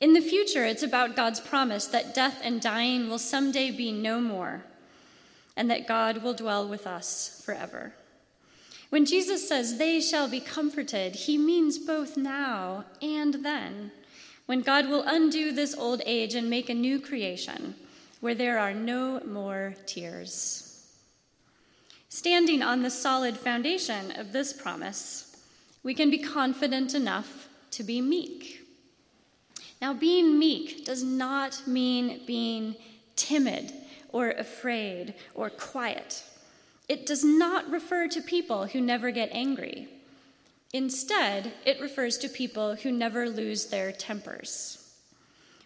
In 0.00 0.12
the 0.12 0.20
future, 0.20 0.64
it's 0.64 0.82
about 0.82 1.16
God's 1.16 1.40
promise 1.40 1.86
that 1.86 2.14
death 2.14 2.40
and 2.42 2.60
dying 2.60 3.08
will 3.08 3.18
someday 3.18 3.70
be 3.70 3.92
no 3.92 4.20
more, 4.20 4.64
and 5.56 5.70
that 5.70 5.86
God 5.86 6.22
will 6.22 6.34
dwell 6.34 6.66
with 6.66 6.86
us 6.86 7.42
forever. 7.44 7.94
When 8.90 9.06
Jesus 9.06 9.48
says, 9.48 9.78
They 9.78 10.00
shall 10.00 10.28
be 10.28 10.40
comforted, 10.40 11.14
he 11.14 11.38
means 11.38 11.78
both 11.78 12.16
now 12.16 12.84
and 13.00 13.34
then, 13.44 13.92
when 14.46 14.60
God 14.60 14.88
will 14.88 15.04
undo 15.06 15.52
this 15.52 15.74
old 15.74 16.02
age 16.06 16.34
and 16.34 16.50
make 16.50 16.68
a 16.68 16.74
new 16.74 17.00
creation 17.00 17.74
where 18.20 18.34
there 18.34 18.58
are 18.58 18.74
no 18.74 19.20
more 19.20 19.74
tears. 19.86 20.63
Standing 22.14 22.62
on 22.62 22.82
the 22.82 22.90
solid 22.90 23.36
foundation 23.36 24.12
of 24.12 24.30
this 24.30 24.52
promise, 24.52 25.36
we 25.82 25.94
can 25.94 26.10
be 26.10 26.18
confident 26.18 26.94
enough 26.94 27.48
to 27.72 27.82
be 27.82 28.00
meek. 28.00 28.64
Now, 29.82 29.94
being 29.94 30.38
meek 30.38 30.84
does 30.84 31.02
not 31.02 31.66
mean 31.66 32.20
being 32.24 32.76
timid 33.16 33.72
or 34.12 34.30
afraid 34.30 35.14
or 35.34 35.50
quiet. 35.50 36.22
It 36.88 37.04
does 37.04 37.24
not 37.24 37.68
refer 37.68 38.06
to 38.06 38.22
people 38.22 38.66
who 38.66 38.80
never 38.80 39.10
get 39.10 39.30
angry. 39.32 39.88
Instead, 40.72 41.52
it 41.66 41.80
refers 41.80 42.16
to 42.18 42.28
people 42.28 42.76
who 42.76 42.92
never 42.92 43.28
lose 43.28 43.66
their 43.66 43.90
tempers. 43.90 44.94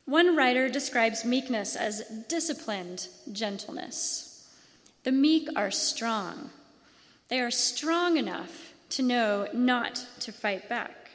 One 0.06 0.34
writer 0.34 0.70
describes 0.70 1.26
meekness 1.26 1.76
as 1.76 2.24
disciplined 2.26 3.08
gentleness. 3.32 4.27
The 5.08 5.12
meek 5.12 5.48
are 5.56 5.70
strong. 5.70 6.50
They 7.28 7.40
are 7.40 7.50
strong 7.50 8.18
enough 8.18 8.74
to 8.90 9.02
know 9.02 9.48
not 9.54 10.04
to 10.20 10.32
fight 10.32 10.68
back. 10.68 11.08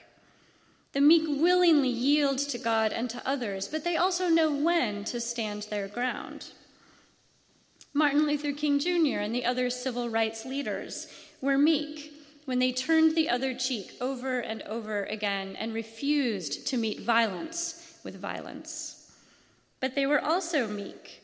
The 0.94 1.00
meek 1.00 1.22
willingly 1.28 1.90
yield 1.90 2.40
to 2.40 2.58
God 2.58 2.92
and 2.92 3.08
to 3.12 3.22
others, 3.24 3.68
but 3.68 3.84
they 3.84 3.96
also 3.96 4.30
know 4.30 4.52
when 4.52 5.04
to 5.04 5.22
stand 5.22 5.68
their 5.70 5.88
ground. 5.88 6.48
Martin 7.94 8.26
Luther 8.26 8.52
King 8.52 8.80
Jr. 8.80 9.20
and 9.20 9.36
the 9.36 9.46
other 9.46 9.70
civil 9.70 10.10
rights 10.10 10.44
leaders 10.44 11.06
were 11.40 11.60
meek 11.60 12.14
when 12.46 12.58
they 12.58 12.72
turned 12.72 13.16
the 13.16 13.30
other 13.30 13.54
cheek 13.54 13.92
over 14.02 14.40
and 14.40 14.64
over 14.64 15.04
again 15.04 15.56
and 15.56 15.72
refused 15.72 16.66
to 16.66 16.78
meet 16.78 17.02
violence 17.02 18.00
with 18.04 18.20
violence. 18.20 19.12
But 19.80 19.94
they 19.94 20.08
were 20.08 20.20
also 20.20 20.68
meek 20.68 21.23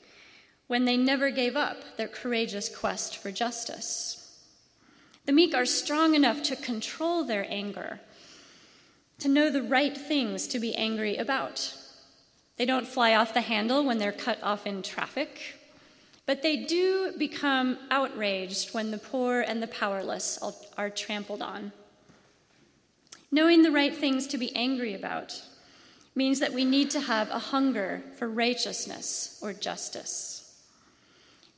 when 0.69 0.85
they 0.85 0.95
never 0.95 1.31
gave 1.31 1.55
up 1.55 1.97
their 1.97 2.07
courageous 2.07 2.69
quest 2.69 3.17
for 3.17 3.31
justice. 3.31 4.39
The 5.25 5.31
meek 5.31 5.55
are 5.55 5.65
strong 5.65 6.13
enough 6.13 6.43
to 6.43 6.55
control 6.55 7.23
their 7.23 7.43
anger, 7.49 7.99
to 9.17 9.27
know 9.27 9.49
the 9.49 9.63
right 9.63 9.97
things 9.97 10.45
to 10.45 10.59
be 10.59 10.75
angry 10.75 11.17
about. 11.17 11.75
They 12.57 12.67
don't 12.67 12.87
fly 12.87 13.15
off 13.15 13.33
the 13.33 13.41
handle 13.41 13.83
when 13.83 13.97
they're 13.97 14.11
cut 14.11 14.43
off 14.43 14.67
in 14.67 14.83
traffic, 14.83 15.55
but 16.27 16.43
they 16.43 16.57
do 16.57 17.13
become 17.17 17.79
outraged 17.89 18.71
when 18.71 18.91
the 18.91 18.99
poor 18.99 19.41
and 19.41 19.63
the 19.63 19.67
powerless 19.67 20.37
are 20.77 20.91
trampled 20.91 21.41
on. 21.41 21.71
Knowing 23.31 23.63
the 23.63 23.71
right 23.71 23.95
things 23.95 24.27
to 24.27 24.37
be 24.37 24.55
angry 24.55 24.93
about 24.93 25.41
means 26.13 26.39
that 26.39 26.53
we 26.53 26.63
need 26.63 26.91
to 26.91 26.99
have 26.99 27.31
a 27.31 27.39
hunger 27.39 28.03
for 28.19 28.29
righteousness 28.29 29.39
or 29.41 29.51
justice. 29.51 30.38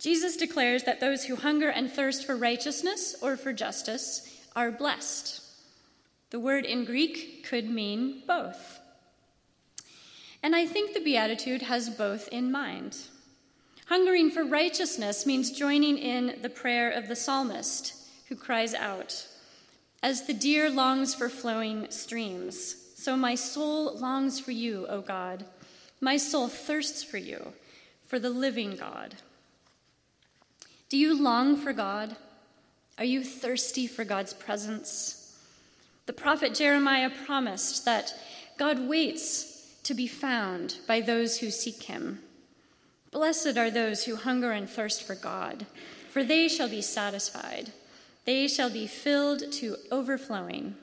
Jesus 0.01 0.35
declares 0.35 0.83
that 0.85 0.99
those 0.99 1.25
who 1.25 1.35
hunger 1.35 1.69
and 1.69 1.89
thirst 1.89 2.25
for 2.25 2.35
righteousness 2.35 3.15
or 3.21 3.37
for 3.37 3.53
justice 3.53 4.47
are 4.55 4.71
blessed. 4.71 5.43
The 6.31 6.39
word 6.39 6.65
in 6.65 6.85
Greek 6.85 7.45
could 7.47 7.69
mean 7.69 8.23
both. 8.25 8.79
And 10.41 10.55
I 10.55 10.65
think 10.65 10.95
the 10.95 11.03
Beatitude 11.03 11.61
has 11.61 11.91
both 11.91 12.27
in 12.29 12.51
mind. 12.51 12.97
Hungering 13.89 14.31
for 14.31 14.43
righteousness 14.43 15.27
means 15.27 15.51
joining 15.51 15.99
in 15.99 16.39
the 16.41 16.49
prayer 16.49 16.89
of 16.89 17.07
the 17.07 17.15
psalmist 17.15 17.93
who 18.27 18.35
cries 18.35 18.73
out, 18.73 19.27
As 20.01 20.25
the 20.25 20.33
deer 20.33 20.71
longs 20.71 21.13
for 21.13 21.29
flowing 21.29 21.91
streams, 21.91 22.75
so 22.95 23.15
my 23.15 23.35
soul 23.35 23.95
longs 23.99 24.39
for 24.39 24.51
you, 24.51 24.87
O 24.87 25.01
God. 25.01 25.45
My 25.99 26.17
soul 26.17 26.47
thirsts 26.47 27.03
for 27.03 27.17
you, 27.17 27.53
for 28.03 28.17
the 28.17 28.31
living 28.31 28.75
God. 28.75 29.13
Do 30.91 30.97
you 30.97 31.17
long 31.17 31.55
for 31.55 31.71
God? 31.71 32.17
Are 32.97 33.05
you 33.05 33.23
thirsty 33.23 33.87
for 33.87 34.03
God's 34.03 34.33
presence? 34.33 35.39
The 36.05 36.11
prophet 36.11 36.53
Jeremiah 36.53 37.09
promised 37.25 37.85
that 37.85 38.13
God 38.57 38.89
waits 38.89 39.73
to 39.83 39.93
be 39.93 40.05
found 40.05 40.79
by 40.89 40.99
those 40.99 41.37
who 41.37 41.49
seek 41.49 41.83
him. 41.83 42.19
Blessed 43.09 43.57
are 43.57 43.71
those 43.71 44.03
who 44.03 44.17
hunger 44.17 44.51
and 44.51 44.69
thirst 44.69 45.03
for 45.03 45.15
God, 45.15 45.65
for 46.09 46.25
they 46.25 46.49
shall 46.49 46.67
be 46.67 46.81
satisfied. 46.81 47.71
They 48.25 48.49
shall 48.49 48.69
be 48.69 48.85
filled 48.85 49.49
to 49.53 49.77
overflowing. 49.93 50.75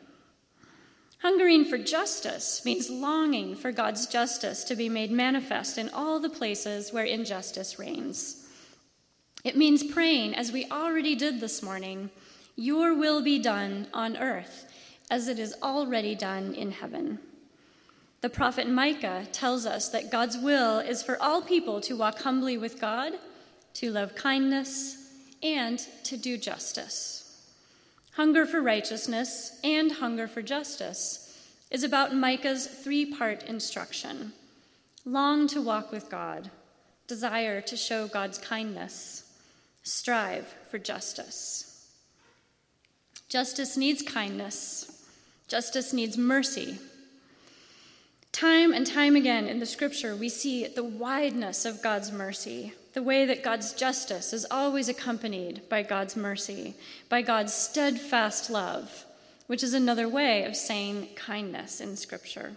Hungering 1.19 1.67
for 1.67 1.77
justice 1.77 2.65
means 2.65 2.89
longing 2.89 3.55
for 3.55 3.73
God's 3.73 4.07
justice 4.07 4.65
to 4.65 4.75
be 4.75 4.89
made 4.89 5.11
manifest 5.11 5.77
in 5.77 5.91
all 5.91 6.19
the 6.19 6.31
places 6.31 6.95
where 6.95 7.05
injustice 7.05 7.79
reigns. 7.79 8.38
It 9.45 9.57
means 9.57 9.85
praying, 9.85 10.35
as 10.35 10.53
we 10.53 10.67
already 10.71 11.15
did 11.15 11.41
this 11.41 11.63
morning, 11.63 12.11
Your 12.57 12.95
will 12.95 13.23
be 13.23 13.39
done 13.39 13.87
on 13.95 14.17
earth 14.17 14.67
as 15.11 15.29
it 15.29 15.39
is 15.39 15.55
already 15.63 16.15
done 16.15 16.55
in 16.55 16.71
heaven. 16.71 17.19
The 18.21 18.29
prophet 18.29 18.69
Micah 18.69 19.27
tells 19.31 19.65
us 19.65 19.89
that 19.91 20.11
God's 20.11 20.37
will 20.37 20.81
is 20.81 21.03
for 21.03 21.23
all 21.23 21.41
people 21.41 21.81
to 21.83 21.97
walk 21.97 22.21
humbly 22.23 22.59
with 22.59 22.81
God, 22.81 23.13
to 23.75 23.93
love 23.93 24.17
kindness, 24.17 25.13
and 25.43 25.79
to 26.05 26.17
do 26.17 26.37
justice. 26.37 27.47
Hunger 28.13 28.45
for 28.45 28.61
righteousness 28.61 29.61
and 29.63 29.93
hunger 29.93 30.27
for 30.27 30.43
justice 30.43 31.25
is 31.71 31.85
about 31.85 32.15
Micah's 32.15 32.67
three 32.67 33.07
part 33.07 33.45
instruction 33.45 34.33
long 35.05 35.47
to 35.47 35.63
walk 35.63 35.91
with 35.91 36.11
God, 36.11 36.51
desire 37.07 37.63
to 37.63 37.77
show 37.77 38.09
God's 38.09 38.37
kindness, 38.37 39.28
strive 39.89 40.47
for 40.71 40.79
justice. 40.79 41.91
Justice 43.29 43.77
needs 43.77 44.03
kindness, 44.03 45.07
justice 45.49 45.93
needs 45.93 46.19
mercy. 46.19 46.79
Time 48.31 48.73
and 48.73 48.87
time 48.87 49.17
again 49.17 49.47
in 49.47 49.59
the 49.59 49.67
scripture, 49.67 50.15
we 50.15 50.29
see 50.29 50.67
the 50.67 50.85
wideness 50.85 51.65
of 51.65 51.83
God's 51.83 52.13
mercy, 52.13 52.73
the 52.93 53.03
way 53.03 53.25
that 53.25 53.43
God's 53.43 53.73
justice 53.73 54.33
is 54.33 54.47
always 54.51 54.89
accompanied 54.89 55.67
by 55.69 55.83
God's 55.83 56.17
mercy, 56.17 56.75
by 57.09 57.23
God's 57.23 57.55
steadfast 57.55 58.51
love, 58.51 59.05
which 59.47 59.63
is 59.63 59.73
another 59.73 60.09
way 60.09 60.45
of 60.45 60.55
saying 60.55 61.09
kindness 61.17 61.81
in 61.81 61.97
scripture. 61.97 62.53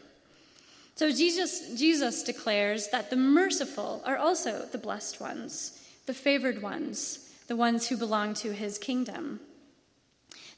So 0.96 1.12
Jesus, 1.12 1.80
Jesus 1.80 2.24
declares 2.24 2.90
that 2.90 3.10
the 3.10 3.16
merciful 3.16 4.04
are 4.06 4.18
also 4.18 4.66
the 4.66 4.78
blessed 4.78 5.22
ones 5.22 5.82
the 6.06 6.14
favored 6.14 6.62
ones, 6.62 7.21
the 7.52 7.58
ones 7.58 7.90
who 7.90 7.98
belong 7.98 8.34
to 8.34 8.54
his 8.54 8.78
kingdom. 8.78 9.38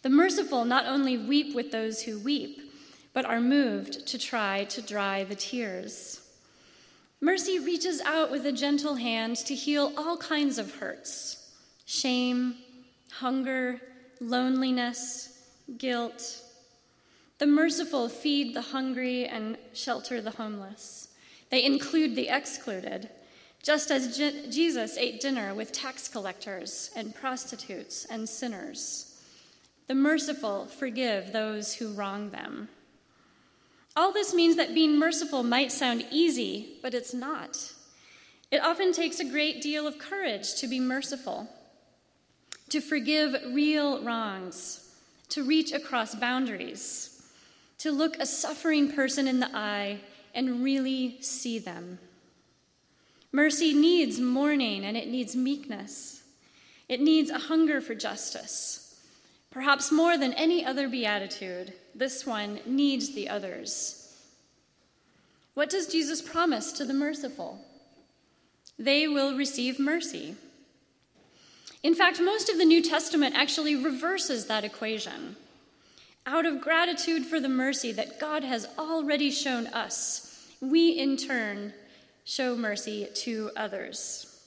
The 0.04 0.12
merciful 0.12 0.64
not 0.64 0.86
only 0.86 1.18
weep 1.18 1.56
with 1.56 1.72
those 1.72 2.04
who 2.04 2.20
weep, 2.20 2.72
but 3.14 3.26
are 3.26 3.42
moved 3.42 4.06
to 4.06 4.20
try 4.20 4.66
to 4.66 4.80
dry 4.80 5.24
the 5.24 5.34
tears. 5.34 6.22
Mercy 7.20 7.58
reaches 7.58 8.00
out 8.02 8.30
with 8.30 8.46
a 8.46 8.52
gentle 8.52 8.94
hand 8.94 9.38
to 9.38 9.56
heal 9.56 9.92
all 9.98 10.18
kinds 10.18 10.60
of 10.60 10.76
hurts 10.76 11.50
shame, 11.88 12.58
hunger, 13.10 13.82
loneliness, 14.22 15.42
guilt. 15.80 16.44
The 17.40 17.48
merciful 17.48 18.08
feed 18.08 18.54
the 18.54 18.62
hungry 18.62 19.26
and 19.26 19.58
shelter 19.74 20.22
the 20.22 20.38
homeless. 20.38 21.08
They 21.50 21.66
include 21.66 22.16
the 22.16 22.30
excluded, 22.30 23.10
just 23.64 23.90
as 23.90 24.18
Je- 24.18 24.50
Jesus 24.50 24.98
ate 24.98 25.22
dinner 25.22 25.56
with 25.56 25.72
tax 25.72 26.08
collectors 26.08 26.92
and 26.96 27.16
prostitutes 27.16 28.06
and 28.06 28.28
sinners. 28.28 29.22
The 29.88 29.96
merciful 29.96 30.66
forgive 30.66 31.32
those 31.32 31.74
who 31.76 31.94
wrong 31.94 32.30
them. 32.30 32.68
All 33.96 34.12
this 34.12 34.34
means 34.34 34.58
that 34.58 34.74
being 34.74 34.98
merciful 34.98 35.44
might 35.44 35.72
sound 35.72 36.06
easy, 36.12 36.78
but 36.82 36.94
it's 36.94 37.14
not. 37.14 37.74
It 38.52 38.64
often 38.64 38.92
takes 38.92 39.20
a 39.20 39.26
great 39.26 39.62
deal 39.62 39.88
of 39.88 39.98
courage 39.98 40.56
to 40.56 40.68
be 40.68 40.80
merciful, 40.80 41.48
to 42.70 42.82
forgive 42.82 43.36
real 43.54 44.04
wrongs, 44.04 44.96
to 45.30 45.44
reach 45.44 45.72
across 45.72 46.16
boundaries, 46.16 47.24
to 47.78 47.92
look 47.92 48.18
a 48.18 48.26
suffering 48.26 48.92
person 48.92 49.28
in 49.28 49.40
the 49.40 49.56
eye 49.56 50.00
and 50.36 50.64
really 50.64 51.18
see 51.22 51.60
them. 51.60 52.00
Mercy 53.36 53.74
needs 53.74 54.20
mourning 54.20 54.86
and 54.86 54.96
it 54.96 55.08
needs 55.10 55.36
meekness. 55.36 56.22
It 56.88 57.02
needs 57.02 57.32
a 57.32 57.40
hunger 57.40 57.82
for 57.82 57.96
justice. 57.96 59.02
Perhaps 59.50 59.92
more 59.92 60.18
than 60.18 60.34
any 60.34 60.64
other 60.64 60.88
beatitude, 60.88 61.74
this 61.96 62.28
one 62.28 62.60
needs 62.66 63.16
the 63.16 63.28
others. 63.28 64.16
What 65.56 65.70
does 65.70 65.88
Jesus 65.88 66.22
promise 66.22 66.72
to 66.74 66.86
the 66.86 66.94
merciful? 66.94 67.60
They 68.78 69.08
will 69.08 69.36
receive 69.36 69.80
mercy. 69.80 70.36
In 71.82 71.96
fact, 71.96 72.22
most 72.22 72.50
of 72.50 72.58
the 72.60 72.66
New 72.66 72.82
Testament 72.82 73.36
actually 73.36 73.76
reverses 73.76 74.46
that 74.46 74.64
equation. 74.64 75.36
Out 76.26 76.46
of 76.46 76.62
gratitude 76.62 77.26
for 77.26 77.40
the 77.40 77.50
mercy 77.50 77.92
that 77.92 78.20
God 78.20 78.44
has 78.44 78.68
already 78.78 79.32
shown 79.32 79.68
us, 79.68 80.48
we 80.62 80.90
in 80.90 81.18
turn 81.18 81.74
show 82.24 82.56
mercy 82.56 83.08
to 83.14 83.52
others. 83.56 84.42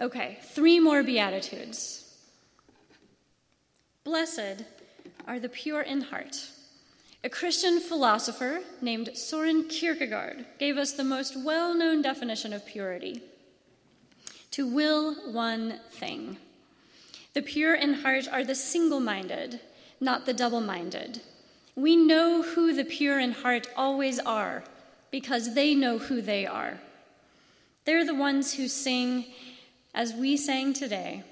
Okay, 0.00 0.38
three 0.42 0.78
more 0.78 1.02
Beatitudes. 1.02 2.02
Blessed 4.04 4.64
are 5.26 5.40
the 5.40 5.48
pure 5.48 5.82
in 5.82 6.02
heart. 6.02 6.50
A 7.24 7.28
Christian 7.28 7.80
philosopher 7.80 8.60
named 8.80 9.10
Soren 9.14 9.64
Kierkegaard 9.64 10.46
gave 10.58 10.76
us 10.76 10.92
the 10.92 11.02
most 11.02 11.36
well 11.36 11.74
known 11.74 12.02
definition 12.02 12.52
of 12.52 12.64
purity 12.66 13.22
to 14.52 14.66
will 14.66 15.14
one 15.32 15.80
thing. 15.90 16.38
The 17.34 17.42
pure 17.42 17.74
in 17.74 17.94
heart 17.94 18.28
are 18.30 18.44
the 18.44 18.54
single 18.54 19.00
minded, 19.00 19.60
not 20.00 20.24
the 20.24 20.32
double 20.32 20.60
minded. 20.60 21.20
We 21.74 21.96
know 21.96 22.42
who 22.42 22.72
the 22.72 22.84
pure 22.84 23.18
in 23.18 23.32
heart 23.32 23.66
always 23.76 24.18
are 24.20 24.64
because 25.10 25.54
they 25.54 25.74
know 25.74 25.98
who 25.98 26.20
they 26.20 26.46
are. 26.46 26.80
They're 27.84 28.04
the 28.04 28.14
ones 28.14 28.54
who 28.54 28.68
sing, 28.68 29.26
as 29.94 30.12
we 30.12 30.36
sang 30.36 30.72
today, 30.72 31.24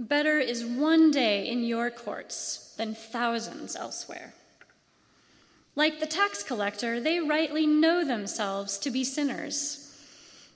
Better 0.00 0.38
is 0.38 0.64
one 0.64 1.10
day 1.10 1.46
in 1.46 1.62
your 1.62 1.90
courts 1.90 2.72
than 2.78 2.94
thousands 2.94 3.76
elsewhere. 3.76 4.32
Like 5.76 6.00
the 6.00 6.06
tax 6.06 6.42
collector, 6.42 7.00
they 7.00 7.20
rightly 7.20 7.66
know 7.66 8.02
themselves 8.02 8.78
to 8.78 8.90
be 8.90 9.04
sinners, 9.04 9.94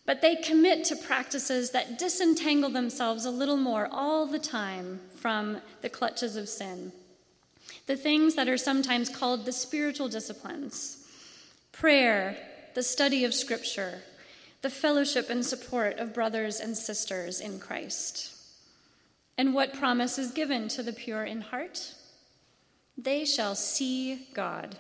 but 0.07 0.23
they 0.23 0.37
commit 0.37 0.85
to 0.85 0.97
practices 0.97 1.73
that 1.73 1.99
disentangle 1.99 2.71
themselves 2.71 3.27
a 3.27 3.31
little 3.31 3.59
more 3.59 3.87
all 3.93 4.25
the 4.25 4.39
time 4.39 5.01
from 5.15 5.59
the 5.83 5.91
clutches 5.91 6.37
of 6.37 6.49
sin. 6.49 6.91
The 7.87 7.97
things 7.97 8.37
that 8.37 8.49
are 8.49 8.57
sometimes 8.57 9.11
called 9.11 9.45
the 9.45 9.53
spiritual 9.53 10.09
disciplines 10.09 11.07
prayer, 11.71 12.39
the 12.75 12.83
study 12.83 13.25
of 13.25 13.33
Scripture, 13.33 14.03
the 14.63 14.71
fellowship 14.71 15.31
and 15.31 15.45
support 15.45 15.99
of 15.99 16.13
brothers 16.13 16.59
and 16.59 16.77
sisters 16.77 17.41
in 17.41 17.59
Christ. 17.59 18.33
And 19.39 19.55
what 19.55 19.75
promise 19.75 20.19
is 20.19 20.33
given 20.33 20.69
to 20.69 20.83
the 20.83 20.93
pure 20.93 21.25
in 21.25 21.41
heart? 21.41 21.95
They 22.97 23.25
shall 23.25 23.55
see 23.55 24.27
God. 24.35 24.77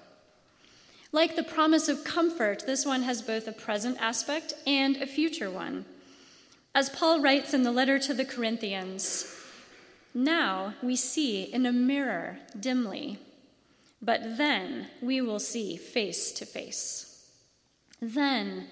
Like 1.13 1.37
the 1.37 1.45
promise 1.45 1.89
of 1.89 2.05
comfort, 2.05 2.67
this 2.67 2.85
one 2.85 3.03
has 3.03 3.23
both 3.23 3.47
a 3.47 3.53
present 3.53 3.99
aspect 4.01 4.55
and 4.67 4.97
a 4.97 5.07
future 5.07 5.51
one. 5.51 5.85
As 6.75 6.91
Paul 6.91 7.21
writes 7.21 7.55
in 7.55 7.63
the 7.63 7.71
letter 7.71 8.01
to 8.01 8.15
the 8.15 8.25
Corinthians, 8.25 9.33
now 10.13 10.75
we 10.83 10.97
see 10.97 11.45
in 11.45 11.67
a 11.67 11.73
mirror 11.73 12.39
dimly, 12.59 13.19
but 14.03 14.37
then 14.37 14.89
we 15.01 15.21
will 15.21 15.39
see 15.39 15.77
face 15.77 16.33
to 16.33 16.45
face. 16.45 17.14
Then, 18.13 18.67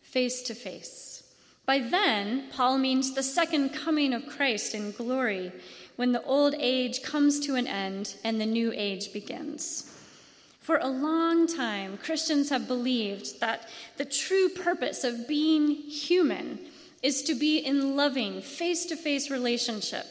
face 0.00 0.42
to 0.42 0.54
face. 0.54 1.24
By 1.66 1.80
then, 1.80 2.44
Paul 2.52 2.78
means 2.78 3.12
the 3.12 3.22
second 3.24 3.70
coming 3.70 4.14
of 4.14 4.28
Christ 4.28 4.74
in 4.74 4.92
glory, 4.92 5.50
when 5.96 6.12
the 6.12 6.22
old 6.22 6.54
age 6.58 7.02
comes 7.02 7.40
to 7.40 7.56
an 7.56 7.66
end 7.66 8.14
and 8.22 8.40
the 8.40 8.46
new 8.46 8.72
age 8.72 9.12
begins. 9.12 9.92
For 10.60 10.76
a 10.76 10.86
long 10.86 11.48
time, 11.48 11.98
Christians 11.98 12.50
have 12.50 12.68
believed 12.68 13.40
that 13.40 13.68
the 13.96 14.04
true 14.04 14.48
purpose 14.48 15.02
of 15.02 15.26
being 15.26 15.68
human 15.68 16.60
is 17.02 17.22
to 17.24 17.34
be 17.34 17.58
in 17.58 17.96
loving, 17.96 18.40
face 18.40 18.86
to 18.86 18.96
face 18.96 19.30
relationship 19.30 20.06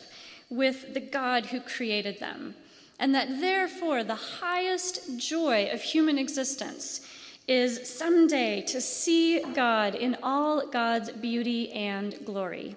with 0.49 0.93
the 0.93 0.99
God 0.99 1.45
who 1.45 1.61
created 1.61 2.19
them, 2.19 2.55
and 2.99 3.15
that 3.15 3.39
therefore 3.39 4.03
the 4.03 4.15
highest 4.15 5.17
joy 5.17 5.69
of 5.71 5.81
human 5.81 6.17
existence 6.17 7.01
is 7.47 7.87
someday 7.87 8.61
to 8.61 8.81
see 8.81 9.41
God 9.53 9.95
in 9.95 10.17
all 10.23 10.67
God's 10.67 11.11
beauty 11.11 11.71
and 11.71 12.17
glory. 12.25 12.75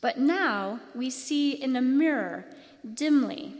But 0.00 0.18
now 0.18 0.80
we 0.94 1.10
see 1.10 1.52
in 1.52 1.74
a 1.76 1.82
mirror 1.82 2.44
dimly, 2.94 3.54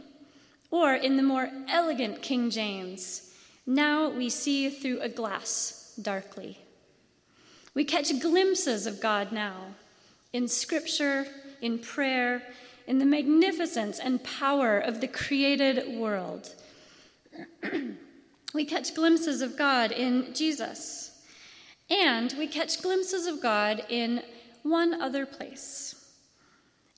or 0.71 0.93
in 0.93 1.17
the 1.17 1.23
more 1.23 1.49
elegant 1.67 2.21
King 2.21 2.49
James, 2.49 3.33
now 3.65 4.09
we 4.09 4.29
see 4.29 4.69
through 4.69 5.01
a 5.01 5.09
glass 5.09 5.93
darkly. 6.01 6.59
We 7.73 7.83
catch 7.83 8.17
glimpses 8.19 8.85
of 8.85 9.01
God 9.01 9.31
now 9.31 9.75
in 10.31 10.47
scripture, 10.47 11.25
in 11.61 11.79
prayer, 11.79 12.43
in 12.87 12.99
the 12.99 13.05
magnificence 13.05 13.99
and 13.99 14.23
power 14.23 14.77
of 14.77 15.01
the 15.01 15.07
created 15.07 15.97
world. 15.97 16.53
we 18.55 18.63
catch 18.63 18.95
glimpses 18.95 19.41
of 19.41 19.57
God 19.57 19.91
in 19.91 20.33
Jesus. 20.33 21.11
And 21.89 22.33
we 22.37 22.47
catch 22.47 22.81
glimpses 22.81 23.27
of 23.27 23.41
God 23.41 23.83
in 23.89 24.23
one 24.63 24.99
other 25.01 25.25
place. 25.25 26.09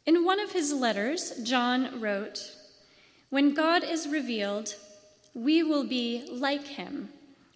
In 0.05 0.23
one 0.23 0.39
of 0.39 0.51
his 0.51 0.71
letters, 0.71 1.33
John 1.43 1.99
wrote, 1.99 2.51
When 3.31 3.55
God 3.55 3.83
is 3.83 4.07
revealed, 4.07 4.75
we 5.33 5.63
will 5.63 5.83
be 5.83 6.29
like 6.31 6.63
him, 6.63 7.09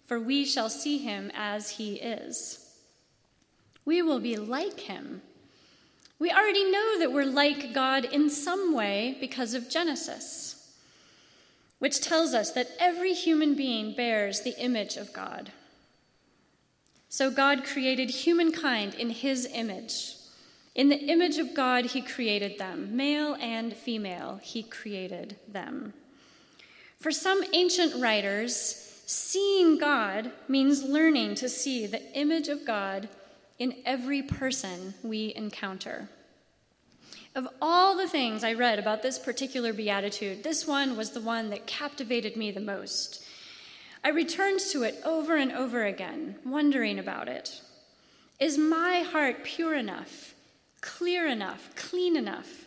for 0.06 0.18
we 0.18 0.44
shall 0.44 0.68
see 0.68 0.98
him 0.98 1.30
as 1.32 1.70
he 1.70 1.94
is. 1.94 2.74
We 3.84 4.02
will 4.02 4.20
be 4.20 4.36
like 4.36 4.80
him. 4.80 5.22
We 6.18 6.32
already 6.32 6.68
know 6.70 6.98
that 6.98 7.12
we're 7.12 7.24
like 7.24 7.72
God 7.72 8.04
in 8.04 8.28
some 8.28 8.74
way 8.74 9.16
because 9.20 9.54
of 9.54 9.70
Genesis 9.70 10.51
which 11.82 12.00
tells 12.00 12.32
us 12.32 12.52
that 12.52 12.70
every 12.78 13.12
human 13.12 13.56
being 13.56 13.92
bears 13.92 14.42
the 14.42 14.56
image 14.56 14.96
of 14.96 15.12
God. 15.12 15.50
So 17.08 17.28
God 17.28 17.64
created 17.64 18.08
humankind 18.08 18.94
in 18.94 19.10
his 19.10 19.48
image. 19.52 20.14
In 20.76 20.90
the 20.90 21.00
image 21.10 21.38
of 21.38 21.54
God, 21.54 21.86
he 21.86 22.00
created 22.00 22.56
them. 22.56 22.96
Male 22.96 23.34
and 23.40 23.74
female, 23.74 24.38
he 24.44 24.62
created 24.62 25.34
them. 25.48 25.92
For 27.00 27.10
some 27.10 27.42
ancient 27.52 28.00
writers, 28.00 29.02
seeing 29.04 29.76
God 29.76 30.30
means 30.46 30.84
learning 30.84 31.34
to 31.34 31.48
see 31.48 31.88
the 31.88 32.16
image 32.16 32.46
of 32.46 32.64
God 32.64 33.08
in 33.58 33.74
every 33.84 34.22
person 34.22 34.94
we 35.02 35.34
encounter. 35.34 36.08
Of 37.34 37.48
all 37.62 37.96
the 37.96 38.08
things 38.08 38.44
I 38.44 38.52
read 38.52 38.78
about 38.78 39.02
this 39.02 39.18
particular 39.18 39.72
beatitude, 39.72 40.44
this 40.44 40.66
one 40.66 40.98
was 40.98 41.10
the 41.10 41.20
one 41.20 41.48
that 41.48 41.66
captivated 41.66 42.36
me 42.36 42.50
the 42.50 42.60
most. 42.60 43.24
I 44.04 44.10
returned 44.10 44.60
to 44.70 44.82
it 44.82 45.00
over 45.02 45.36
and 45.36 45.50
over 45.50 45.84
again, 45.84 46.36
wondering 46.44 46.98
about 46.98 47.28
it. 47.28 47.62
Is 48.38 48.58
my 48.58 49.00
heart 49.00 49.44
pure 49.44 49.74
enough, 49.74 50.34
clear 50.82 51.26
enough, 51.26 51.70
clean 51.74 52.16
enough 52.16 52.66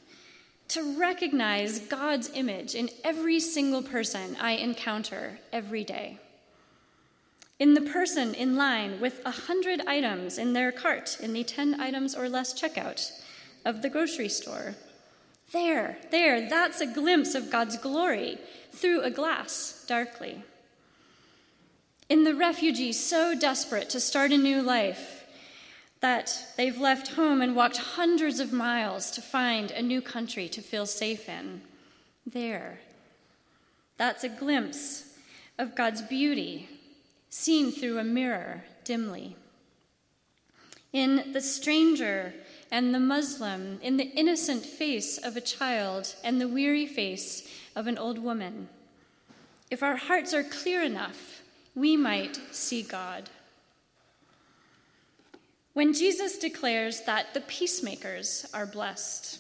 to 0.70 0.98
recognize 0.98 1.78
God's 1.80 2.32
image 2.34 2.74
in 2.74 2.90
every 3.04 3.40
single 3.40 3.84
person 3.84 4.36
I 4.42 4.54
encounter 4.54 5.40
every 5.54 5.84
day. 5.84 6.18
In 7.60 7.76
the 7.76 7.82
person 7.82 8.34
in 8.34 8.56
line 8.56 9.00
with 9.00 9.22
a 9.26 9.32
hundred 9.32 9.82
items 9.86 10.40
in 10.40 10.54
their 10.54 10.72
cart 10.72 11.18
in 11.22 11.34
the 11.34 11.44
10 11.44 11.80
items 11.80 12.16
or 12.16 12.28
less 12.28 12.60
checkout 12.60 13.12
of 13.66 13.82
the 13.82 13.90
grocery 13.90 14.30
store. 14.30 14.76
There, 15.52 15.98
there, 16.12 16.48
that's 16.48 16.80
a 16.80 16.88
glimpse 16.88 17.36
of 17.36 17.52
God's 17.52 17.78
glory 17.78 18.38
through 18.72 19.02
a 19.02 19.12
glass 19.12 19.84
darkly. 19.88 20.44
In 22.08 22.24
the 22.24 22.36
refugee 22.36 22.94
so 22.94 23.36
desperate 23.38 23.90
to 23.90 24.00
start 24.00 24.32
a 24.32 24.38
new 24.38 24.62
life 24.62 25.26
that 26.02 26.54
they've 26.56 26.78
left 26.78 27.14
home 27.14 27.42
and 27.42 27.56
walked 27.56 27.78
hundreds 27.78 28.40
of 28.40 28.54
miles 28.54 29.10
to 29.12 29.22
find 29.22 29.72
a 29.72 29.82
new 29.82 30.02
country 30.02 30.48
to 30.50 30.62
feel 30.62 30.86
safe 30.86 31.28
in. 31.28 31.62
There. 32.28 32.80
That's 33.98 34.24
a 34.24 34.30
glimpse 34.30 35.16
of 35.58 35.76
God's 35.76 36.02
beauty 36.02 36.70
seen 37.30 37.72
through 37.72 37.98
a 37.98 38.04
mirror 38.04 38.64
dimly. 38.84 39.36
In 40.94 41.34
the 41.34 41.42
stranger 41.42 42.34
and 42.76 42.94
the 42.94 43.00
Muslim, 43.00 43.80
in 43.82 43.96
the 43.96 44.12
innocent 44.18 44.66
face 44.66 45.18
of 45.18 45.38
a 45.38 45.42
child 45.42 46.14
and 46.26 46.42
the 46.42 46.48
weary 46.48 46.86
face 46.86 47.50
of 47.74 47.88
an 47.88 47.98
old 47.98 48.20
woman. 48.20 48.68
If 49.72 49.82
our 49.82 49.96
hearts 49.96 50.34
are 50.34 50.44
clear 50.44 50.84
enough, 50.84 51.42
we 51.74 51.96
might 51.96 52.38
see 52.52 52.84
God. 52.84 53.30
When 55.72 55.94
Jesus 55.94 56.38
declares 56.38 57.00
that 57.06 57.34
the 57.34 57.40
peacemakers 57.40 58.46
are 58.54 58.66
blessed, 58.66 59.40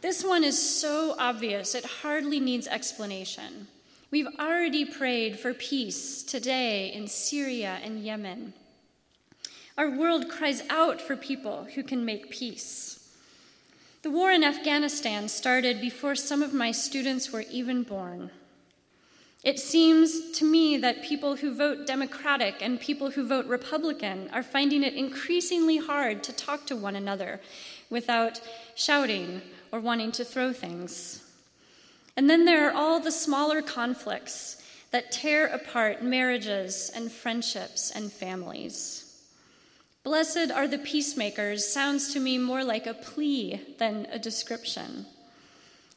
this 0.00 0.24
one 0.24 0.42
is 0.42 0.58
so 0.58 1.14
obvious 1.16 1.76
it 1.76 1.84
hardly 1.84 2.40
needs 2.40 2.66
explanation. 2.66 3.68
We've 4.10 4.34
already 4.40 4.84
prayed 4.84 5.38
for 5.38 5.54
peace 5.54 6.24
today 6.24 6.92
in 6.92 7.06
Syria 7.06 7.78
and 7.84 8.00
Yemen. 8.00 8.52
Our 9.76 9.90
world 9.90 10.28
cries 10.28 10.62
out 10.70 11.00
for 11.00 11.16
people 11.16 11.66
who 11.74 11.82
can 11.82 12.04
make 12.04 12.30
peace. 12.30 13.12
The 14.02 14.10
war 14.10 14.30
in 14.30 14.44
Afghanistan 14.44 15.28
started 15.28 15.80
before 15.80 16.14
some 16.14 16.42
of 16.42 16.54
my 16.54 16.70
students 16.70 17.32
were 17.32 17.44
even 17.50 17.82
born. 17.82 18.30
It 19.42 19.58
seems 19.58 20.30
to 20.38 20.44
me 20.44 20.76
that 20.76 21.02
people 21.02 21.36
who 21.36 21.54
vote 21.54 21.86
Democratic 21.86 22.62
and 22.62 22.80
people 22.80 23.10
who 23.10 23.26
vote 23.26 23.46
Republican 23.46 24.30
are 24.32 24.42
finding 24.42 24.82
it 24.82 24.94
increasingly 24.94 25.78
hard 25.78 26.22
to 26.24 26.32
talk 26.32 26.66
to 26.66 26.76
one 26.76 26.96
another 26.96 27.40
without 27.90 28.40
shouting 28.74 29.42
or 29.72 29.80
wanting 29.80 30.12
to 30.12 30.24
throw 30.24 30.52
things. 30.52 31.24
And 32.16 32.30
then 32.30 32.44
there 32.44 32.68
are 32.68 32.74
all 32.74 33.00
the 33.00 33.10
smaller 33.10 33.60
conflicts 33.60 34.62
that 34.92 35.10
tear 35.10 35.46
apart 35.46 36.02
marriages 36.02 36.92
and 36.94 37.10
friendships 37.10 37.90
and 37.90 38.12
families. 38.12 39.03
Blessed 40.04 40.50
are 40.54 40.68
the 40.68 40.76
peacemakers 40.76 41.66
sounds 41.66 42.12
to 42.12 42.20
me 42.20 42.36
more 42.36 42.62
like 42.62 42.86
a 42.86 42.92
plea 42.92 43.62
than 43.78 44.06
a 44.12 44.18
description. 44.18 45.06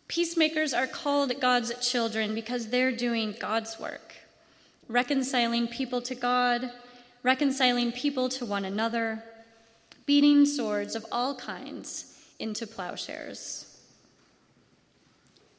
Peacemakers 0.08 0.74
are 0.74 0.88
called 0.88 1.42
God's 1.42 1.74
children 1.86 2.34
because 2.34 2.70
they're 2.70 2.94
doing 2.94 3.36
God's 3.38 3.78
work, 3.78 4.16
reconciling 4.88 5.68
people 5.68 6.02
to 6.04 6.16
God, 6.16 6.72
reconciling 7.22 7.92
people 7.92 8.30
to 8.30 8.46
one 8.46 8.64
another, 8.64 9.22
beating 10.06 10.46
swords 10.46 10.96
of 10.96 11.06
all 11.12 11.36
kinds 11.36 12.18
into 12.40 12.66
plowshares. 12.66 13.78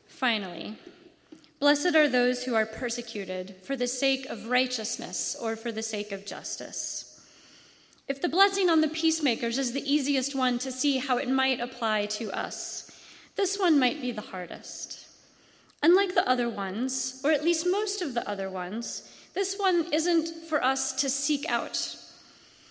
Finally, 0.07 0.75
blessed 1.61 1.95
are 1.95 2.09
those 2.09 2.45
who 2.45 2.55
are 2.55 2.65
persecuted 2.65 3.57
for 3.63 3.77
the 3.77 3.87
sake 3.87 4.25
of 4.27 4.47
righteousness 4.47 5.37
or 5.39 5.55
for 5.55 5.71
the 5.71 5.83
sake 5.83 6.13
of 6.13 6.25
justice. 6.25 7.08
If 8.09 8.23
the 8.23 8.29
blessing 8.29 8.71
on 8.71 8.81
the 8.81 8.89
peacemakers 8.89 9.59
is 9.59 9.73
the 9.73 9.93
easiest 9.93 10.35
one 10.35 10.59
to 10.61 10.73
see 10.73 10.97
how 10.97 11.19
it 11.19 11.29
might 11.29 11.61
apply 11.61 12.07
to 12.07 12.33
us, 12.33 12.91
this 13.37 13.59
one 13.59 13.79
might 13.79 14.01
be 14.01 14.13
the 14.13 14.23
hardest. 14.23 15.07
Unlike 15.83 16.15
the 16.15 16.29
other 16.29 16.49
ones, 16.49 17.21
or 17.23 17.33
at 17.33 17.45
least 17.45 17.67
most 17.71 18.01
of 18.01 18.15
the 18.15 18.29
other 18.29 18.49
ones, 18.49 19.13
this 19.35 19.57
one 19.59 19.93
isn't 19.93 20.49
for 20.49 20.65
us 20.65 20.95
to 20.95 21.11
seek 21.11 21.49
out. 21.51 21.97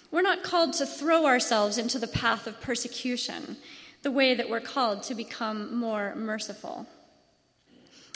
We're 0.09 0.23
not 0.23 0.41
called 0.41 0.73
to 0.73 0.87
throw 0.87 1.25
ourselves 1.25 1.77
into 1.77 1.99
the 1.99 2.07
path 2.07 2.47
of 2.47 2.59
persecution 2.59 3.57
the 4.01 4.11
way 4.11 4.33
that 4.33 4.49
we're 4.49 4.59
called 4.59 5.03
to 5.03 5.15
become 5.15 5.75
more 5.75 6.15
merciful. 6.15 6.87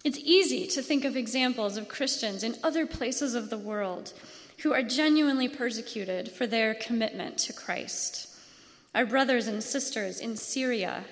It's 0.04 0.18
easy 0.18 0.66
to 0.68 0.82
think 0.82 1.06
of 1.06 1.16
examples 1.16 1.78
of 1.78 1.88
Christians 1.88 2.44
in 2.44 2.56
other 2.64 2.88
places 2.88 3.36
of 3.36 3.52
the 3.52 3.58
world 3.58 4.14
who 4.64 4.74
are 4.74 4.84
genuinely 4.84 5.48
persecuted 5.48 6.32
for 6.32 6.46
their 6.46 6.74
commitment 6.74 7.38
to 7.38 7.54
Christ. 7.54 8.28
Our 8.94 9.06
brothers 9.06 9.48
and 9.48 9.64
sisters 9.64 10.20
in 10.20 10.36
Syria 10.36 11.06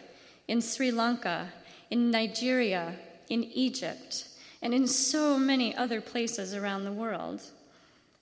in 0.50 0.62
Sri 0.62 0.90
Lanka, 0.90 1.54
in 1.92 2.10
Nigeria, 2.10 2.96
in 3.30 3.44
Egypt, 3.44 4.28
and 4.64 4.74
in 4.74 4.88
so 4.88 5.38
many 5.38 5.76
other 5.76 6.02
places 6.02 6.56
around 6.56 6.84
the 6.84 6.92
world. 6.92 7.44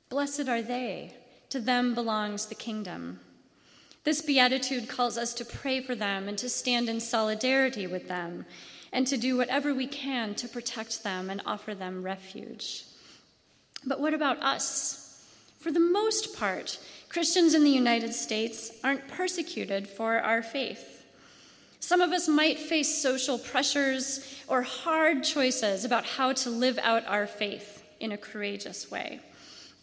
Blessed 0.09 0.49
are 0.49 0.61
they, 0.61 1.13
to 1.49 1.61
them 1.61 1.95
belongs 1.95 2.45
the 2.45 2.55
kingdom. 2.55 3.21
This 4.03 4.21
beatitude 4.21 4.89
calls 4.89 5.17
us 5.17 5.33
to 5.35 5.45
pray 5.45 5.81
for 5.81 5.95
them 5.95 6.27
and 6.27 6.37
to 6.37 6.49
stand 6.49 6.89
in 6.89 6.99
solidarity 6.99 7.87
with 7.87 8.09
them 8.09 8.45
and 8.91 9.07
to 9.07 9.15
do 9.15 9.37
whatever 9.37 9.73
we 9.73 9.87
can 9.87 10.35
to 10.35 10.49
protect 10.49 11.03
them 11.03 11.29
and 11.29 11.41
offer 11.45 11.73
them 11.73 12.03
refuge. 12.03 12.83
But 13.85 14.01
what 14.01 14.13
about 14.13 14.41
us? 14.43 15.06
For 15.57 15.71
the 15.71 15.79
most 15.79 16.37
part, 16.37 16.79
Christians 17.09 17.53
in 17.53 17.63
the 17.63 17.69
United 17.69 18.13
States 18.13 18.71
aren't 18.83 19.07
persecuted 19.07 19.87
for 19.87 20.19
our 20.19 20.43
faith. 20.43 21.03
Some 21.79 22.01
of 22.01 22.11
us 22.11 22.27
might 22.27 22.59
face 22.59 23.01
social 23.01 23.39
pressures 23.39 24.43
or 24.47 24.61
hard 24.61 25.23
choices 25.23 25.85
about 25.85 26.05
how 26.05 26.33
to 26.33 26.49
live 26.49 26.77
out 26.79 27.07
our 27.07 27.25
faith 27.25 27.83
in 27.99 28.11
a 28.11 28.17
courageous 28.17 28.91
way. 28.91 29.19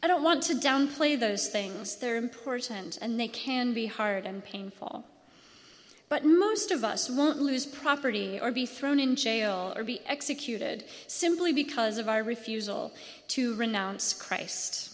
I 0.03 0.07
don't 0.07 0.23
want 0.23 0.43
to 0.45 0.55
downplay 0.55 1.19
those 1.19 1.49
things. 1.49 1.97
They're 1.97 2.17
important 2.17 2.99
and 3.01 3.19
they 3.19 3.29
can 3.29 3.73
be 3.73 3.87
hard 3.87 4.27
and 4.27 4.45
painful. 4.45 5.05
But 6.09 6.25
most 6.25 6.71
of 6.71 6.85
us 6.85 7.09
won't 7.09 7.41
lose 7.41 7.65
property 7.65 8.39
or 8.41 8.53
be 8.53 8.67
thrown 8.67 9.01
in 9.01 9.17
jail 9.17 9.73
or 9.75 9.83
be 9.83 10.01
executed 10.07 10.85
simply 11.07 11.53
because 11.53 11.99
of 11.99 12.09
our 12.09 12.23
refusal 12.23 12.93
to 13.29 13.55
renounce 13.57 14.13
Christ. 14.13 14.94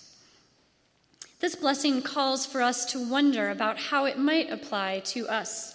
This 1.40 1.55
blessing 1.55 2.03
calls 2.03 2.44
for 2.44 2.61
us 2.61 2.85
to 2.92 3.03
wonder 3.03 3.48
about 3.48 3.79
how 3.79 4.05
it 4.05 4.18
might 4.18 4.50
apply 4.50 5.00
to 5.07 5.26
us 5.26 5.74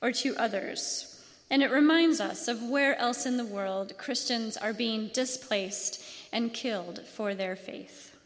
or 0.00 0.12
to 0.12 0.36
others. 0.36 1.20
And 1.50 1.64
it 1.64 1.72
reminds 1.72 2.20
us 2.20 2.46
of 2.46 2.62
where 2.62 2.96
else 2.96 3.26
in 3.26 3.36
the 3.36 3.44
world 3.44 3.98
Christians 3.98 4.56
are 4.56 4.72
being 4.72 5.08
displaced 5.08 6.02
and 6.32 6.54
killed 6.54 7.00
for 7.06 7.34
their 7.34 7.56
faith. 7.56 8.16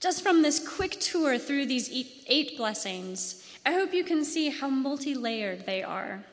Just 0.00 0.22
from 0.22 0.42
this 0.42 0.58
quick 0.58 1.00
tour 1.00 1.38
through 1.38 1.64
these 1.64 1.88
eight 2.26 2.58
blessings, 2.58 3.42
I 3.64 3.72
hope 3.72 3.94
you 3.94 4.04
can 4.04 4.24
see 4.24 4.50
how 4.50 4.68
multi 4.68 5.14
layered 5.14 5.64
they 5.64 5.82
are. 5.82 6.24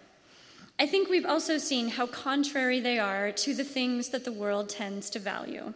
I 0.78 0.88
think 0.88 1.10
we've 1.10 1.26
also 1.26 1.58
seen 1.58 1.88
how 1.88 2.08
contrary 2.08 2.80
they 2.82 3.00
are 3.00 3.32
to 3.32 3.54
the 3.54 3.64
things 3.64 4.10
that 4.10 4.26
the 4.26 4.32
world 4.32 4.68
tends 4.68 5.10
to 5.12 5.20
value. 5.20 5.74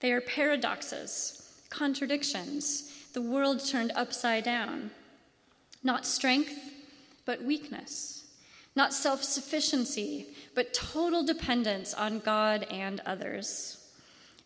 They 0.00 0.12
are 0.12 0.20
paradoxes, 0.20 1.39
contradictions, 1.70 2.92
the 3.12 3.22
world 3.22 3.64
turned 3.64 3.92
upside 3.94 4.44
down. 4.44 4.90
Not 5.82 6.04
strength, 6.04 6.58
but 7.24 7.42
weakness, 7.42 8.24
not 8.76 8.92
self 8.92 9.22
sufficiency, 9.22 10.26
but 10.54 10.74
total 10.74 11.24
dependence 11.24 11.94
on 11.94 12.18
God 12.18 12.66
and 12.70 13.00
others, 13.06 13.88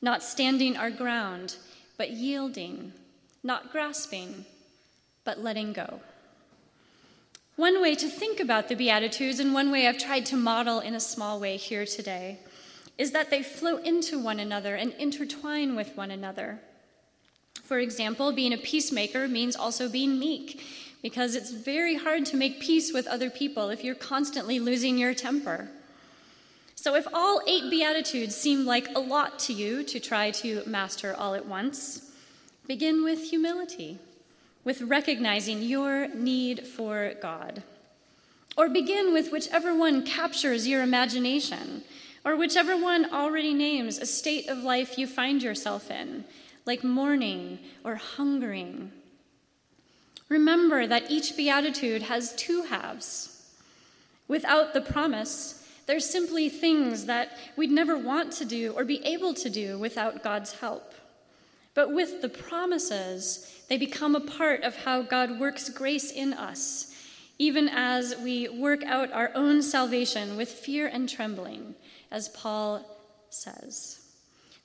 not 0.00 0.22
standing 0.22 0.76
our 0.76 0.90
ground, 0.90 1.56
but 1.96 2.10
yielding, 2.10 2.92
not 3.42 3.72
grasping, 3.72 4.44
but 5.24 5.40
letting 5.40 5.72
go. 5.72 6.00
One 7.56 7.80
way 7.80 7.94
to 7.94 8.08
think 8.08 8.40
about 8.40 8.68
the 8.68 8.74
Beatitudes, 8.74 9.38
and 9.38 9.54
one 9.54 9.70
way 9.70 9.86
I've 9.86 9.98
tried 9.98 10.26
to 10.26 10.36
model 10.36 10.80
in 10.80 10.94
a 10.94 11.00
small 11.00 11.38
way 11.38 11.56
here 11.56 11.86
today, 11.86 12.38
is 12.98 13.12
that 13.12 13.30
they 13.30 13.42
flow 13.42 13.76
into 13.78 14.18
one 14.18 14.40
another 14.40 14.74
and 14.74 14.92
intertwine 14.94 15.76
with 15.76 15.96
one 15.96 16.10
another. 16.10 16.60
For 17.62 17.78
example, 17.78 18.32
being 18.32 18.52
a 18.52 18.58
peacemaker 18.58 19.28
means 19.28 19.56
also 19.56 19.88
being 19.88 20.18
meek 20.18 20.60
because 21.02 21.34
it's 21.34 21.50
very 21.50 21.94
hard 21.96 22.24
to 22.26 22.36
make 22.36 22.60
peace 22.60 22.92
with 22.92 23.06
other 23.06 23.30
people 23.30 23.68
if 23.68 23.84
you're 23.84 23.94
constantly 23.94 24.58
losing 24.58 24.96
your 24.96 25.14
temper. 25.14 25.68
So, 26.74 26.94
if 26.94 27.06
all 27.14 27.40
eight 27.46 27.70
Beatitudes 27.70 28.36
seem 28.36 28.66
like 28.66 28.88
a 28.94 29.00
lot 29.00 29.38
to 29.40 29.52
you 29.52 29.84
to 29.84 30.00
try 30.00 30.30
to 30.32 30.62
master 30.66 31.14
all 31.14 31.34
at 31.34 31.46
once, 31.46 32.10
begin 32.66 33.04
with 33.04 33.30
humility, 33.30 33.98
with 34.64 34.82
recognizing 34.82 35.62
your 35.62 36.08
need 36.08 36.66
for 36.66 37.14
God. 37.22 37.62
Or 38.56 38.68
begin 38.68 39.12
with 39.12 39.32
whichever 39.32 39.74
one 39.74 40.04
captures 40.04 40.68
your 40.68 40.82
imagination, 40.82 41.84
or 42.24 42.36
whichever 42.36 42.76
one 42.76 43.12
already 43.12 43.54
names 43.54 43.98
a 43.98 44.06
state 44.06 44.48
of 44.48 44.58
life 44.58 44.98
you 44.98 45.06
find 45.06 45.42
yourself 45.42 45.90
in, 45.90 46.24
like 46.66 46.84
mourning 46.84 47.58
or 47.84 47.96
hungering. 47.96 48.92
Remember 50.28 50.86
that 50.86 51.10
each 51.10 51.36
beatitude 51.36 52.02
has 52.02 52.34
two 52.34 52.62
halves. 52.62 53.52
Without 54.26 54.72
the 54.72 54.80
promise, 54.80 55.66
they're 55.86 56.00
simply 56.00 56.48
things 56.48 57.06
that 57.06 57.36
we'd 57.56 57.70
never 57.70 57.98
want 57.98 58.32
to 58.32 58.44
do 58.44 58.72
or 58.72 58.84
be 58.84 59.04
able 59.04 59.34
to 59.34 59.50
do 59.50 59.78
without 59.78 60.22
God's 60.22 60.52
help. 60.54 60.94
But 61.74 61.92
with 61.92 62.22
the 62.22 62.28
promises, 62.28 63.62
they 63.68 63.76
become 63.76 64.14
a 64.14 64.20
part 64.20 64.62
of 64.62 64.76
how 64.76 65.02
God 65.02 65.38
works 65.38 65.68
grace 65.68 66.10
in 66.10 66.32
us 66.32 66.94
even 67.38 67.68
as 67.68 68.16
we 68.18 68.48
work 68.48 68.84
out 68.84 69.12
our 69.12 69.30
own 69.34 69.62
salvation 69.62 70.36
with 70.36 70.48
fear 70.48 70.86
and 70.86 71.08
trembling, 71.08 71.74
as 72.10 72.28
Paul 72.28 72.84
says. 73.28 74.03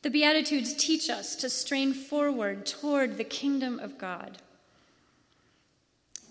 The 0.02 0.10
Beatitudes 0.10 0.74
teach 0.74 1.10
us 1.10 1.36
to 1.38 1.50
strain 1.50 1.94
forward 1.94 2.66
toward 2.66 3.18
the 3.18 3.26
kingdom 3.26 3.80
of 3.80 3.98
God. 3.98 4.38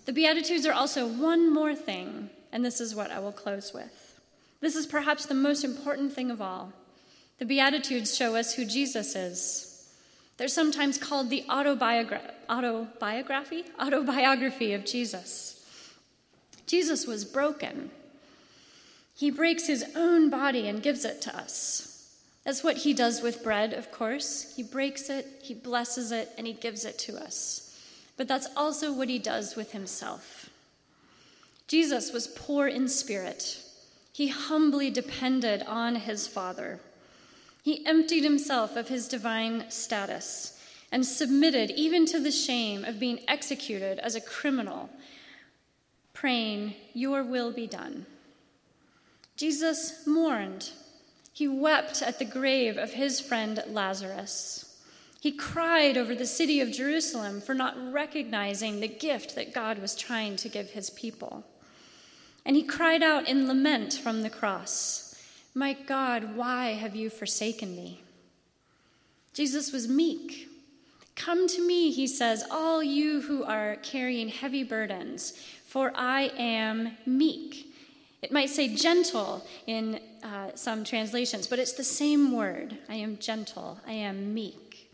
The 0.05 0.13
Beatitudes 0.13 0.65
are 0.65 0.73
also 0.73 1.05
one 1.05 1.53
more 1.53 1.75
thing, 1.75 2.31
and 2.51 2.65
this 2.65 2.81
is 2.81 2.95
what 2.95 3.11
I 3.11 3.19
will 3.19 3.31
close 3.31 3.73
with. 3.73 4.19
This 4.59 4.75
is 4.75 4.87
perhaps 4.87 5.27
the 5.27 5.35
most 5.35 5.63
important 5.63 6.13
thing 6.13 6.31
of 6.31 6.41
all. 6.41 6.73
The 7.37 7.45
Beatitudes 7.45 8.15
show 8.15 8.35
us 8.35 8.55
who 8.55 8.65
Jesus 8.65 9.15
is. 9.15 9.87
They're 10.37 10.47
sometimes 10.47 10.97
called 10.97 11.29
the 11.29 11.43
autobiogra- 11.47 12.31
autobiography, 12.49 13.65
autobiography 13.79 14.73
of 14.73 14.85
Jesus. 14.85 15.63
Jesus 16.65 17.05
was 17.05 17.23
broken. 17.23 17.91
He 19.15 19.31
breaks 19.31 19.67
his 19.67 19.85
own 19.95 20.29
body 20.29 20.67
and 20.67 20.81
gives 20.81 21.05
it 21.05 21.21
to 21.23 21.37
us. 21.37 21.88
That's 22.49 22.63
what 22.63 22.77
he 22.77 22.95
does 22.95 23.21
with 23.21 23.43
bread, 23.43 23.73
of 23.73 23.91
course. 23.91 24.55
He 24.55 24.63
breaks 24.63 25.07
it, 25.07 25.27
he 25.39 25.53
blesses 25.53 26.11
it, 26.11 26.31
and 26.35 26.47
he 26.47 26.53
gives 26.53 26.83
it 26.83 26.97
to 26.97 27.15
us. 27.15 27.79
But 28.17 28.27
that's 28.27 28.47
also 28.57 28.91
what 28.91 29.07
he 29.07 29.19
does 29.19 29.55
with 29.55 29.71
himself. 29.71 30.49
Jesus 31.67 32.11
was 32.11 32.25
poor 32.25 32.67
in 32.67 32.87
spirit. 32.87 33.61
He 34.11 34.29
humbly 34.29 34.89
depended 34.89 35.61
on 35.67 35.93
his 35.93 36.25
Father. 36.25 36.79
He 37.61 37.85
emptied 37.85 38.23
himself 38.23 38.75
of 38.75 38.87
his 38.87 39.07
divine 39.07 39.69
status 39.69 40.59
and 40.91 41.05
submitted 41.05 41.69
even 41.75 42.07
to 42.07 42.19
the 42.19 42.31
shame 42.31 42.83
of 42.83 42.99
being 42.99 43.19
executed 43.27 43.99
as 43.99 44.15
a 44.15 44.21
criminal 44.21 44.89
praying, 46.13 46.73
Your 46.95 47.23
will 47.23 47.51
be 47.51 47.67
done. 47.67 48.07
Jesus 49.35 50.07
mourned. 50.07 50.71
He 51.39 51.47
wept 51.47 52.01
at 52.01 52.19
the 52.19 52.25
grave 52.25 52.77
of 52.77 52.91
his 52.91 53.21
friend 53.21 53.63
Lazarus. 53.69 54.75
He 55.21 55.31
cried 55.31 55.95
over 55.95 56.13
the 56.13 56.25
city 56.25 56.59
of 56.59 56.73
Jerusalem 56.73 57.39
for 57.39 57.53
not 57.53 57.77
recognizing 57.93 58.81
the 58.81 58.89
gift 58.89 59.35
that 59.35 59.53
God 59.53 59.79
was 59.79 59.95
trying 59.95 60.35
to 60.35 60.49
give 60.49 60.71
his 60.71 60.89
people. 60.89 61.45
And 62.45 62.57
he 62.57 62.63
cried 62.63 63.01
out 63.01 63.25
in 63.25 63.47
lament 63.47 63.93
from 63.93 64.21
the 64.21 64.29
cross, 64.29 65.15
My 65.55 65.71
God, 65.71 66.35
why 66.35 66.73
have 66.73 66.93
you 66.93 67.09
forsaken 67.09 67.73
me? 67.73 68.03
Jesus 69.33 69.71
was 69.71 69.87
meek. 69.87 70.49
Come 71.15 71.47
to 71.47 71.65
me, 71.65 71.89
he 71.91 72.05
says, 72.05 72.43
all 72.51 72.83
you 72.83 73.21
who 73.21 73.45
are 73.45 73.77
carrying 73.77 74.27
heavy 74.27 74.65
burdens, 74.65 75.41
for 75.65 75.93
I 75.95 76.33
am 76.37 76.97
meek. 77.05 77.68
It 78.21 78.31
might 78.31 78.49
say 78.49 78.73
gentle 78.73 79.45
in 79.65 79.99
uh, 80.23 80.51
some 80.55 80.83
translations, 80.83 81.47
but 81.47 81.59
it's 81.59 81.73
the 81.73 81.83
same 81.83 82.31
word. 82.31 82.77
I 82.89 82.95
am 82.95 83.17
gentle. 83.17 83.79
I 83.87 83.93
am 83.93 84.33
meek. 84.33 84.91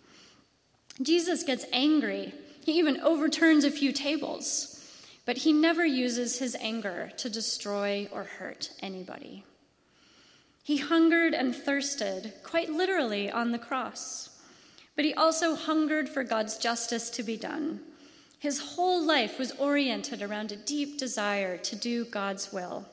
Jesus 1.01 1.43
gets 1.43 1.65
angry. 1.73 2.33
He 2.63 2.73
even 2.73 2.99
overturns 3.01 3.63
a 3.63 3.71
few 3.71 3.91
tables, 3.91 4.79
but 5.25 5.37
he 5.37 5.53
never 5.53 5.85
uses 5.85 6.39
his 6.39 6.55
anger 6.59 7.11
to 7.17 7.29
destroy 7.29 8.07
or 8.11 8.23
hurt 8.23 8.71
anybody. 8.81 9.43
He 10.63 10.77
hungered 10.77 11.33
and 11.33 11.55
thirsted, 11.55 12.33
quite 12.43 12.69
literally, 12.69 13.31
on 13.31 13.51
the 13.51 13.59
cross, 13.59 14.29
but 14.95 15.05
he 15.05 15.13
also 15.13 15.55
hungered 15.55 16.09
for 16.09 16.23
God's 16.23 16.57
justice 16.57 17.09
to 17.11 17.23
be 17.23 17.37
done 17.37 17.81
his 18.45 18.59
whole 18.59 19.03
life 19.03 19.39
was 19.39 19.51
oriented 19.53 20.21
around 20.21 20.51
a 20.51 20.55
deep 20.55 20.99
desire 20.99 21.57
to 21.57 21.75
do 21.75 22.05
God's 22.05 22.53
will. 22.53 22.85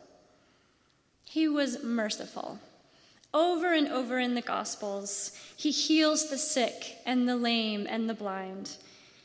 He 1.24 1.48
was 1.48 1.82
merciful. 1.82 2.58
Over 3.34 3.72
and 3.72 3.88
over 3.88 4.18
in 4.18 4.34
the 4.34 4.42
Gospels, 4.42 5.32
he 5.56 5.70
heals 5.70 6.28
the 6.28 6.36
sick 6.36 6.98
and 7.06 7.28
the 7.28 7.36
lame 7.36 7.86
and 7.88 8.08
the 8.08 8.14
blind. 8.14 8.76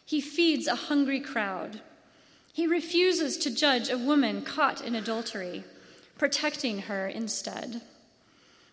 He 0.06 0.22
feeds 0.22 0.68
a 0.68 0.76
hungry 0.76 1.20
crowd. 1.20 1.82
He 2.54 2.66
refuses 2.66 3.38
to 3.38 3.54
judge 3.54 3.90
a 3.90 3.98
woman 3.98 4.42
caught 4.42 4.82
in 4.82 4.96
adultery, 4.96 5.66
protecting 6.18 6.84
her 6.84 7.08
instead. 7.08 7.82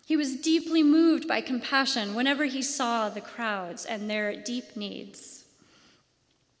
He 0.05 0.15
was 0.15 0.37
deeply 0.37 0.83
moved 0.83 1.27
by 1.27 1.41
compassion 1.41 2.15
whenever 2.15 2.45
he 2.45 2.61
saw 2.61 3.09
the 3.09 3.21
crowds 3.21 3.85
and 3.85 4.09
their 4.09 4.35
deep 4.35 4.77
needs. 4.77 5.45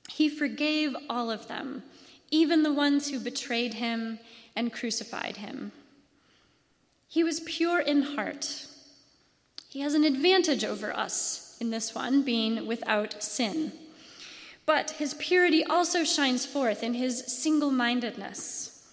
He 0.09 0.29
forgave 0.29 0.95
all 1.09 1.31
of 1.31 1.47
them, 1.47 1.83
even 2.31 2.63
the 2.63 2.73
ones 2.73 3.09
who 3.09 3.19
betrayed 3.19 3.75
him 3.75 4.19
and 4.55 4.73
crucified 4.73 5.37
him. 5.37 5.71
He 7.07 7.23
was 7.23 7.39
pure 7.41 7.79
in 7.79 8.01
heart. 8.01 8.67
He 9.69 9.81
has 9.81 9.93
an 9.93 10.03
advantage 10.03 10.63
over 10.63 10.95
us 10.95 11.57
in 11.59 11.69
this 11.69 11.95
one, 11.95 12.21
being 12.21 12.65
without 12.65 13.21
sin. 13.23 13.71
But 14.65 14.91
his 14.91 15.13
purity 15.15 15.63
also 15.63 16.03
shines 16.03 16.45
forth 16.45 16.83
in 16.83 16.95
his 16.95 17.25
single 17.25 17.71
mindedness, 17.71 18.87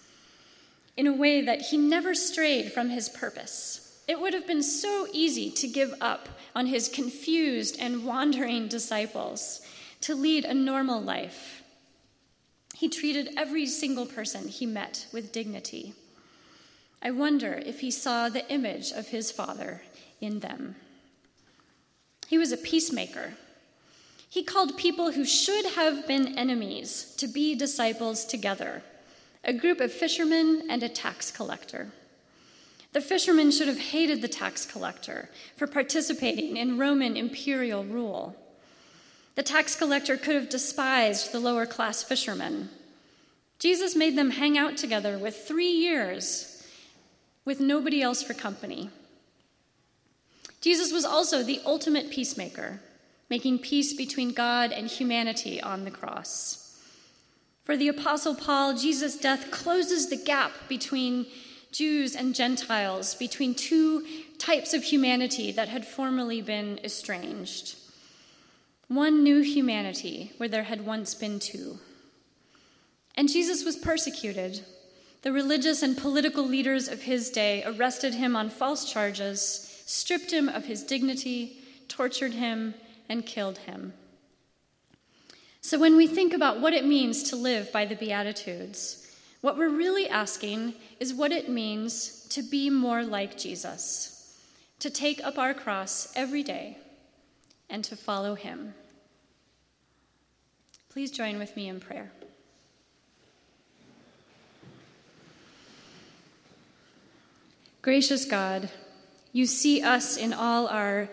in 0.95 1.07
a 1.07 1.13
way 1.13 1.41
that 1.41 1.61
he 1.61 1.77
never 1.77 2.13
strayed 2.13 2.71
from 2.71 2.89
his 2.89 3.09
purpose. 3.09 4.03
It 4.07 4.19
would 4.19 4.33
have 4.33 4.45
been 4.45 4.63
so 4.63 5.07
easy 5.11 5.49
to 5.51 5.67
give 5.67 5.93
up 6.01 6.29
on 6.55 6.67
his 6.67 6.89
confused 6.89 7.77
and 7.79 8.05
wandering 8.05 8.67
disciples 8.67 9.61
to 10.01 10.15
lead 10.15 10.45
a 10.45 10.53
normal 10.53 11.01
life. 11.01 11.63
He 12.75 12.89
treated 12.89 13.33
every 13.37 13.65
single 13.65 14.05
person 14.05 14.47
he 14.47 14.65
met 14.65 15.07
with 15.13 15.31
dignity. 15.31 15.93
I 17.05 17.11
wonder 17.11 17.61
if 17.65 17.81
he 17.81 17.91
saw 17.91 18.29
the 18.29 18.49
image 18.49 18.91
of 18.91 19.09
his 19.09 19.29
Father 19.29 19.81
in 20.21 20.39
them. 20.39 20.77
He 22.27 22.37
was 22.37 22.53
a 22.53 22.57
peacemaker. 22.57 23.33
He 24.29 24.41
called 24.41 24.77
people 24.77 25.11
who 25.11 25.25
should 25.25 25.65
have 25.75 26.07
been 26.07 26.37
enemies 26.37 27.13
to 27.17 27.27
be 27.27 27.55
disciples 27.55 28.25
together 28.25 28.81
a 29.45 29.51
group 29.51 29.81
of 29.81 29.91
fishermen 29.91 30.63
and 30.69 30.81
a 30.81 30.87
tax 30.87 31.29
collector. 31.29 31.91
The 32.93 33.01
fishermen 33.01 33.51
should 33.51 33.67
have 33.67 33.77
hated 33.79 34.21
the 34.21 34.29
tax 34.29 34.65
collector 34.65 35.29
for 35.57 35.67
participating 35.67 36.55
in 36.55 36.77
Roman 36.77 37.17
imperial 37.17 37.83
rule. 37.83 38.37
The 39.35 39.43
tax 39.43 39.75
collector 39.75 40.15
could 40.15 40.35
have 40.35 40.47
despised 40.47 41.33
the 41.33 41.41
lower 41.41 41.65
class 41.65 42.03
fishermen. 42.03 42.69
Jesus 43.59 43.97
made 43.97 44.17
them 44.17 44.29
hang 44.29 44.57
out 44.57 44.77
together 44.77 45.17
with 45.17 45.35
three 45.35 45.71
years 45.71 46.52
with 47.45 47.59
nobody 47.59 48.01
else 48.01 48.23
for 48.23 48.33
company. 48.33 48.89
Jesus 50.61 50.91
was 50.91 51.03
also 51.05 51.43
the 51.43 51.61
ultimate 51.65 52.09
peacemaker, 52.09 52.81
making 53.29 53.59
peace 53.59 53.93
between 53.93 54.33
God 54.33 54.71
and 54.71 54.87
humanity 54.87 55.61
on 55.61 55.83
the 55.83 55.91
cross. 55.91 56.79
For 57.63 57.75
the 57.77 57.87
Apostle 57.87 58.35
Paul, 58.35 58.75
Jesus' 58.75 59.17
death 59.17 59.51
closes 59.51 60.09
the 60.09 60.17
gap 60.17 60.51
between 60.67 61.25
Jews 61.71 62.15
and 62.15 62.35
Gentiles, 62.35 63.15
between 63.15 63.55
two 63.55 64.05
types 64.37 64.73
of 64.73 64.83
humanity 64.83 65.51
that 65.51 65.69
had 65.69 65.85
formerly 65.85 66.41
been 66.41 66.79
estranged 66.83 67.75
one 68.93 69.23
new 69.23 69.41
humanity 69.41 70.31
where 70.37 70.49
there 70.49 70.63
had 70.63 70.85
once 70.85 71.15
been 71.15 71.39
two. 71.39 71.79
And 73.15 73.29
Jesus 73.29 73.63
was 73.63 73.75
persecuted. 73.75 74.61
The 75.23 75.31
religious 75.31 75.81
and 75.81 75.97
political 75.97 76.45
leaders 76.45 76.89
of 76.89 77.03
his 77.03 77.29
day 77.29 77.63
arrested 77.65 78.13
him 78.13 78.35
on 78.35 78.49
false 78.49 78.91
charges, 78.91 79.81
stripped 79.85 80.31
him 80.31 80.49
of 80.49 80.65
his 80.65 80.83
dignity, 80.83 81.63
tortured 81.87 82.33
him, 82.33 82.73
and 83.07 83.25
killed 83.25 83.59
him. 83.59 83.93
So, 85.61 85.79
when 85.79 85.95
we 85.95 86.07
think 86.07 86.33
about 86.33 86.59
what 86.59 86.73
it 86.73 86.85
means 86.85 87.23
to 87.29 87.37
live 87.37 87.71
by 87.71 87.85
the 87.85 87.95
Beatitudes, 87.95 89.09
what 89.39 89.57
we're 89.57 89.69
really 89.69 90.09
asking 90.09 90.73
is 90.99 91.13
what 91.13 91.31
it 91.31 91.47
means 91.47 92.27
to 92.27 92.43
be 92.43 92.69
more 92.69 93.03
like 93.03 93.37
Jesus, 93.37 94.37
to 94.79 94.89
take 94.89 95.23
up 95.23 95.37
our 95.37 95.53
cross 95.53 96.11
every 96.17 96.43
day, 96.43 96.77
and 97.69 97.81
to 97.85 97.95
follow 97.95 98.35
him. 98.35 98.73
Please 100.89 101.11
join 101.11 101.39
with 101.39 101.55
me 101.55 101.69
in 101.69 101.79
prayer. 101.79 102.11
Gracious 107.83 108.23
God, 108.23 108.69
you 109.33 109.45
see 109.45 109.83
us 109.83 110.15
in 110.15 110.31
all 110.31 110.67
our 110.67 111.09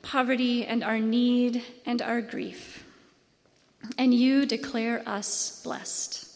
poverty 0.00 0.64
and 0.64 0.82
our 0.82 0.98
need 0.98 1.62
and 1.84 2.00
our 2.00 2.22
grief, 2.22 2.86
and 3.98 4.14
you 4.14 4.46
declare 4.46 5.06
us 5.06 5.60
blessed. 5.62 6.26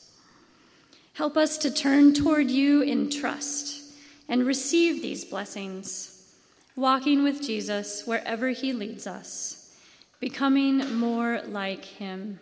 Help 1.14 1.34
us 1.34 1.56
to 1.56 1.70
turn 1.70 2.12
toward 2.12 2.50
you 2.50 2.82
in 2.82 3.08
trust 3.08 3.94
and 4.28 4.44
receive 4.44 5.00
these 5.00 5.24
blessings, 5.24 6.30
walking 6.76 7.22
with 7.22 7.40
Jesus 7.40 8.06
wherever 8.06 8.50
he 8.50 8.74
leads 8.74 9.06
us, 9.06 9.74
becoming 10.20 10.94
more 10.98 11.40
like 11.46 11.86
him. 11.86 12.38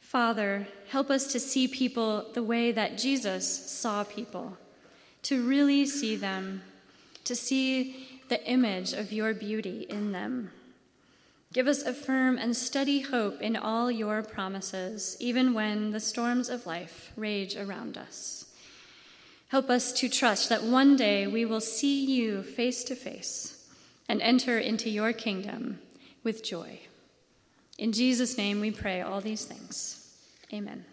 Father, 0.00 0.68
help 0.88 1.10
us 1.10 1.30
to 1.32 1.38
see 1.38 1.68
people 1.68 2.30
the 2.32 2.42
way 2.42 2.72
that 2.72 2.96
Jesus 2.96 3.46
saw 3.46 4.04
people, 4.04 4.56
to 5.22 5.46
really 5.46 5.86
see 5.86 6.16
them, 6.16 6.62
to 7.24 7.34
see 7.34 8.20
the 8.28 8.44
image 8.46 8.92
of 8.92 9.12
your 9.12 9.34
beauty 9.34 9.86
in 9.88 10.12
them. 10.12 10.50
Give 11.52 11.66
us 11.66 11.82
a 11.82 11.94
firm 11.94 12.36
and 12.36 12.54
steady 12.54 13.00
hope 13.00 13.40
in 13.40 13.56
all 13.56 13.90
your 13.90 14.22
promises, 14.22 15.16
even 15.18 15.54
when 15.54 15.92
the 15.92 16.00
storms 16.00 16.50
of 16.50 16.66
life 16.66 17.10
rage 17.16 17.56
around 17.56 17.96
us. 17.96 18.44
Help 19.48 19.70
us 19.70 19.92
to 19.92 20.10
trust 20.10 20.50
that 20.50 20.62
one 20.62 20.94
day 20.94 21.26
we 21.26 21.46
will 21.46 21.60
see 21.60 22.04
you 22.04 22.42
face 22.42 22.84
to 22.84 22.94
face 22.94 23.66
and 24.08 24.20
enter 24.20 24.58
into 24.58 24.90
your 24.90 25.14
kingdom 25.14 25.78
with 26.22 26.44
joy. 26.44 26.80
In 27.78 27.92
Jesus' 27.92 28.36
name 28.36 28.60
we 28.60 28.70
pray 28.70 29.00
all 29.00 29.22
these 29.22 29.46
things. 29.46 30.14
Amen. 30.52 30.84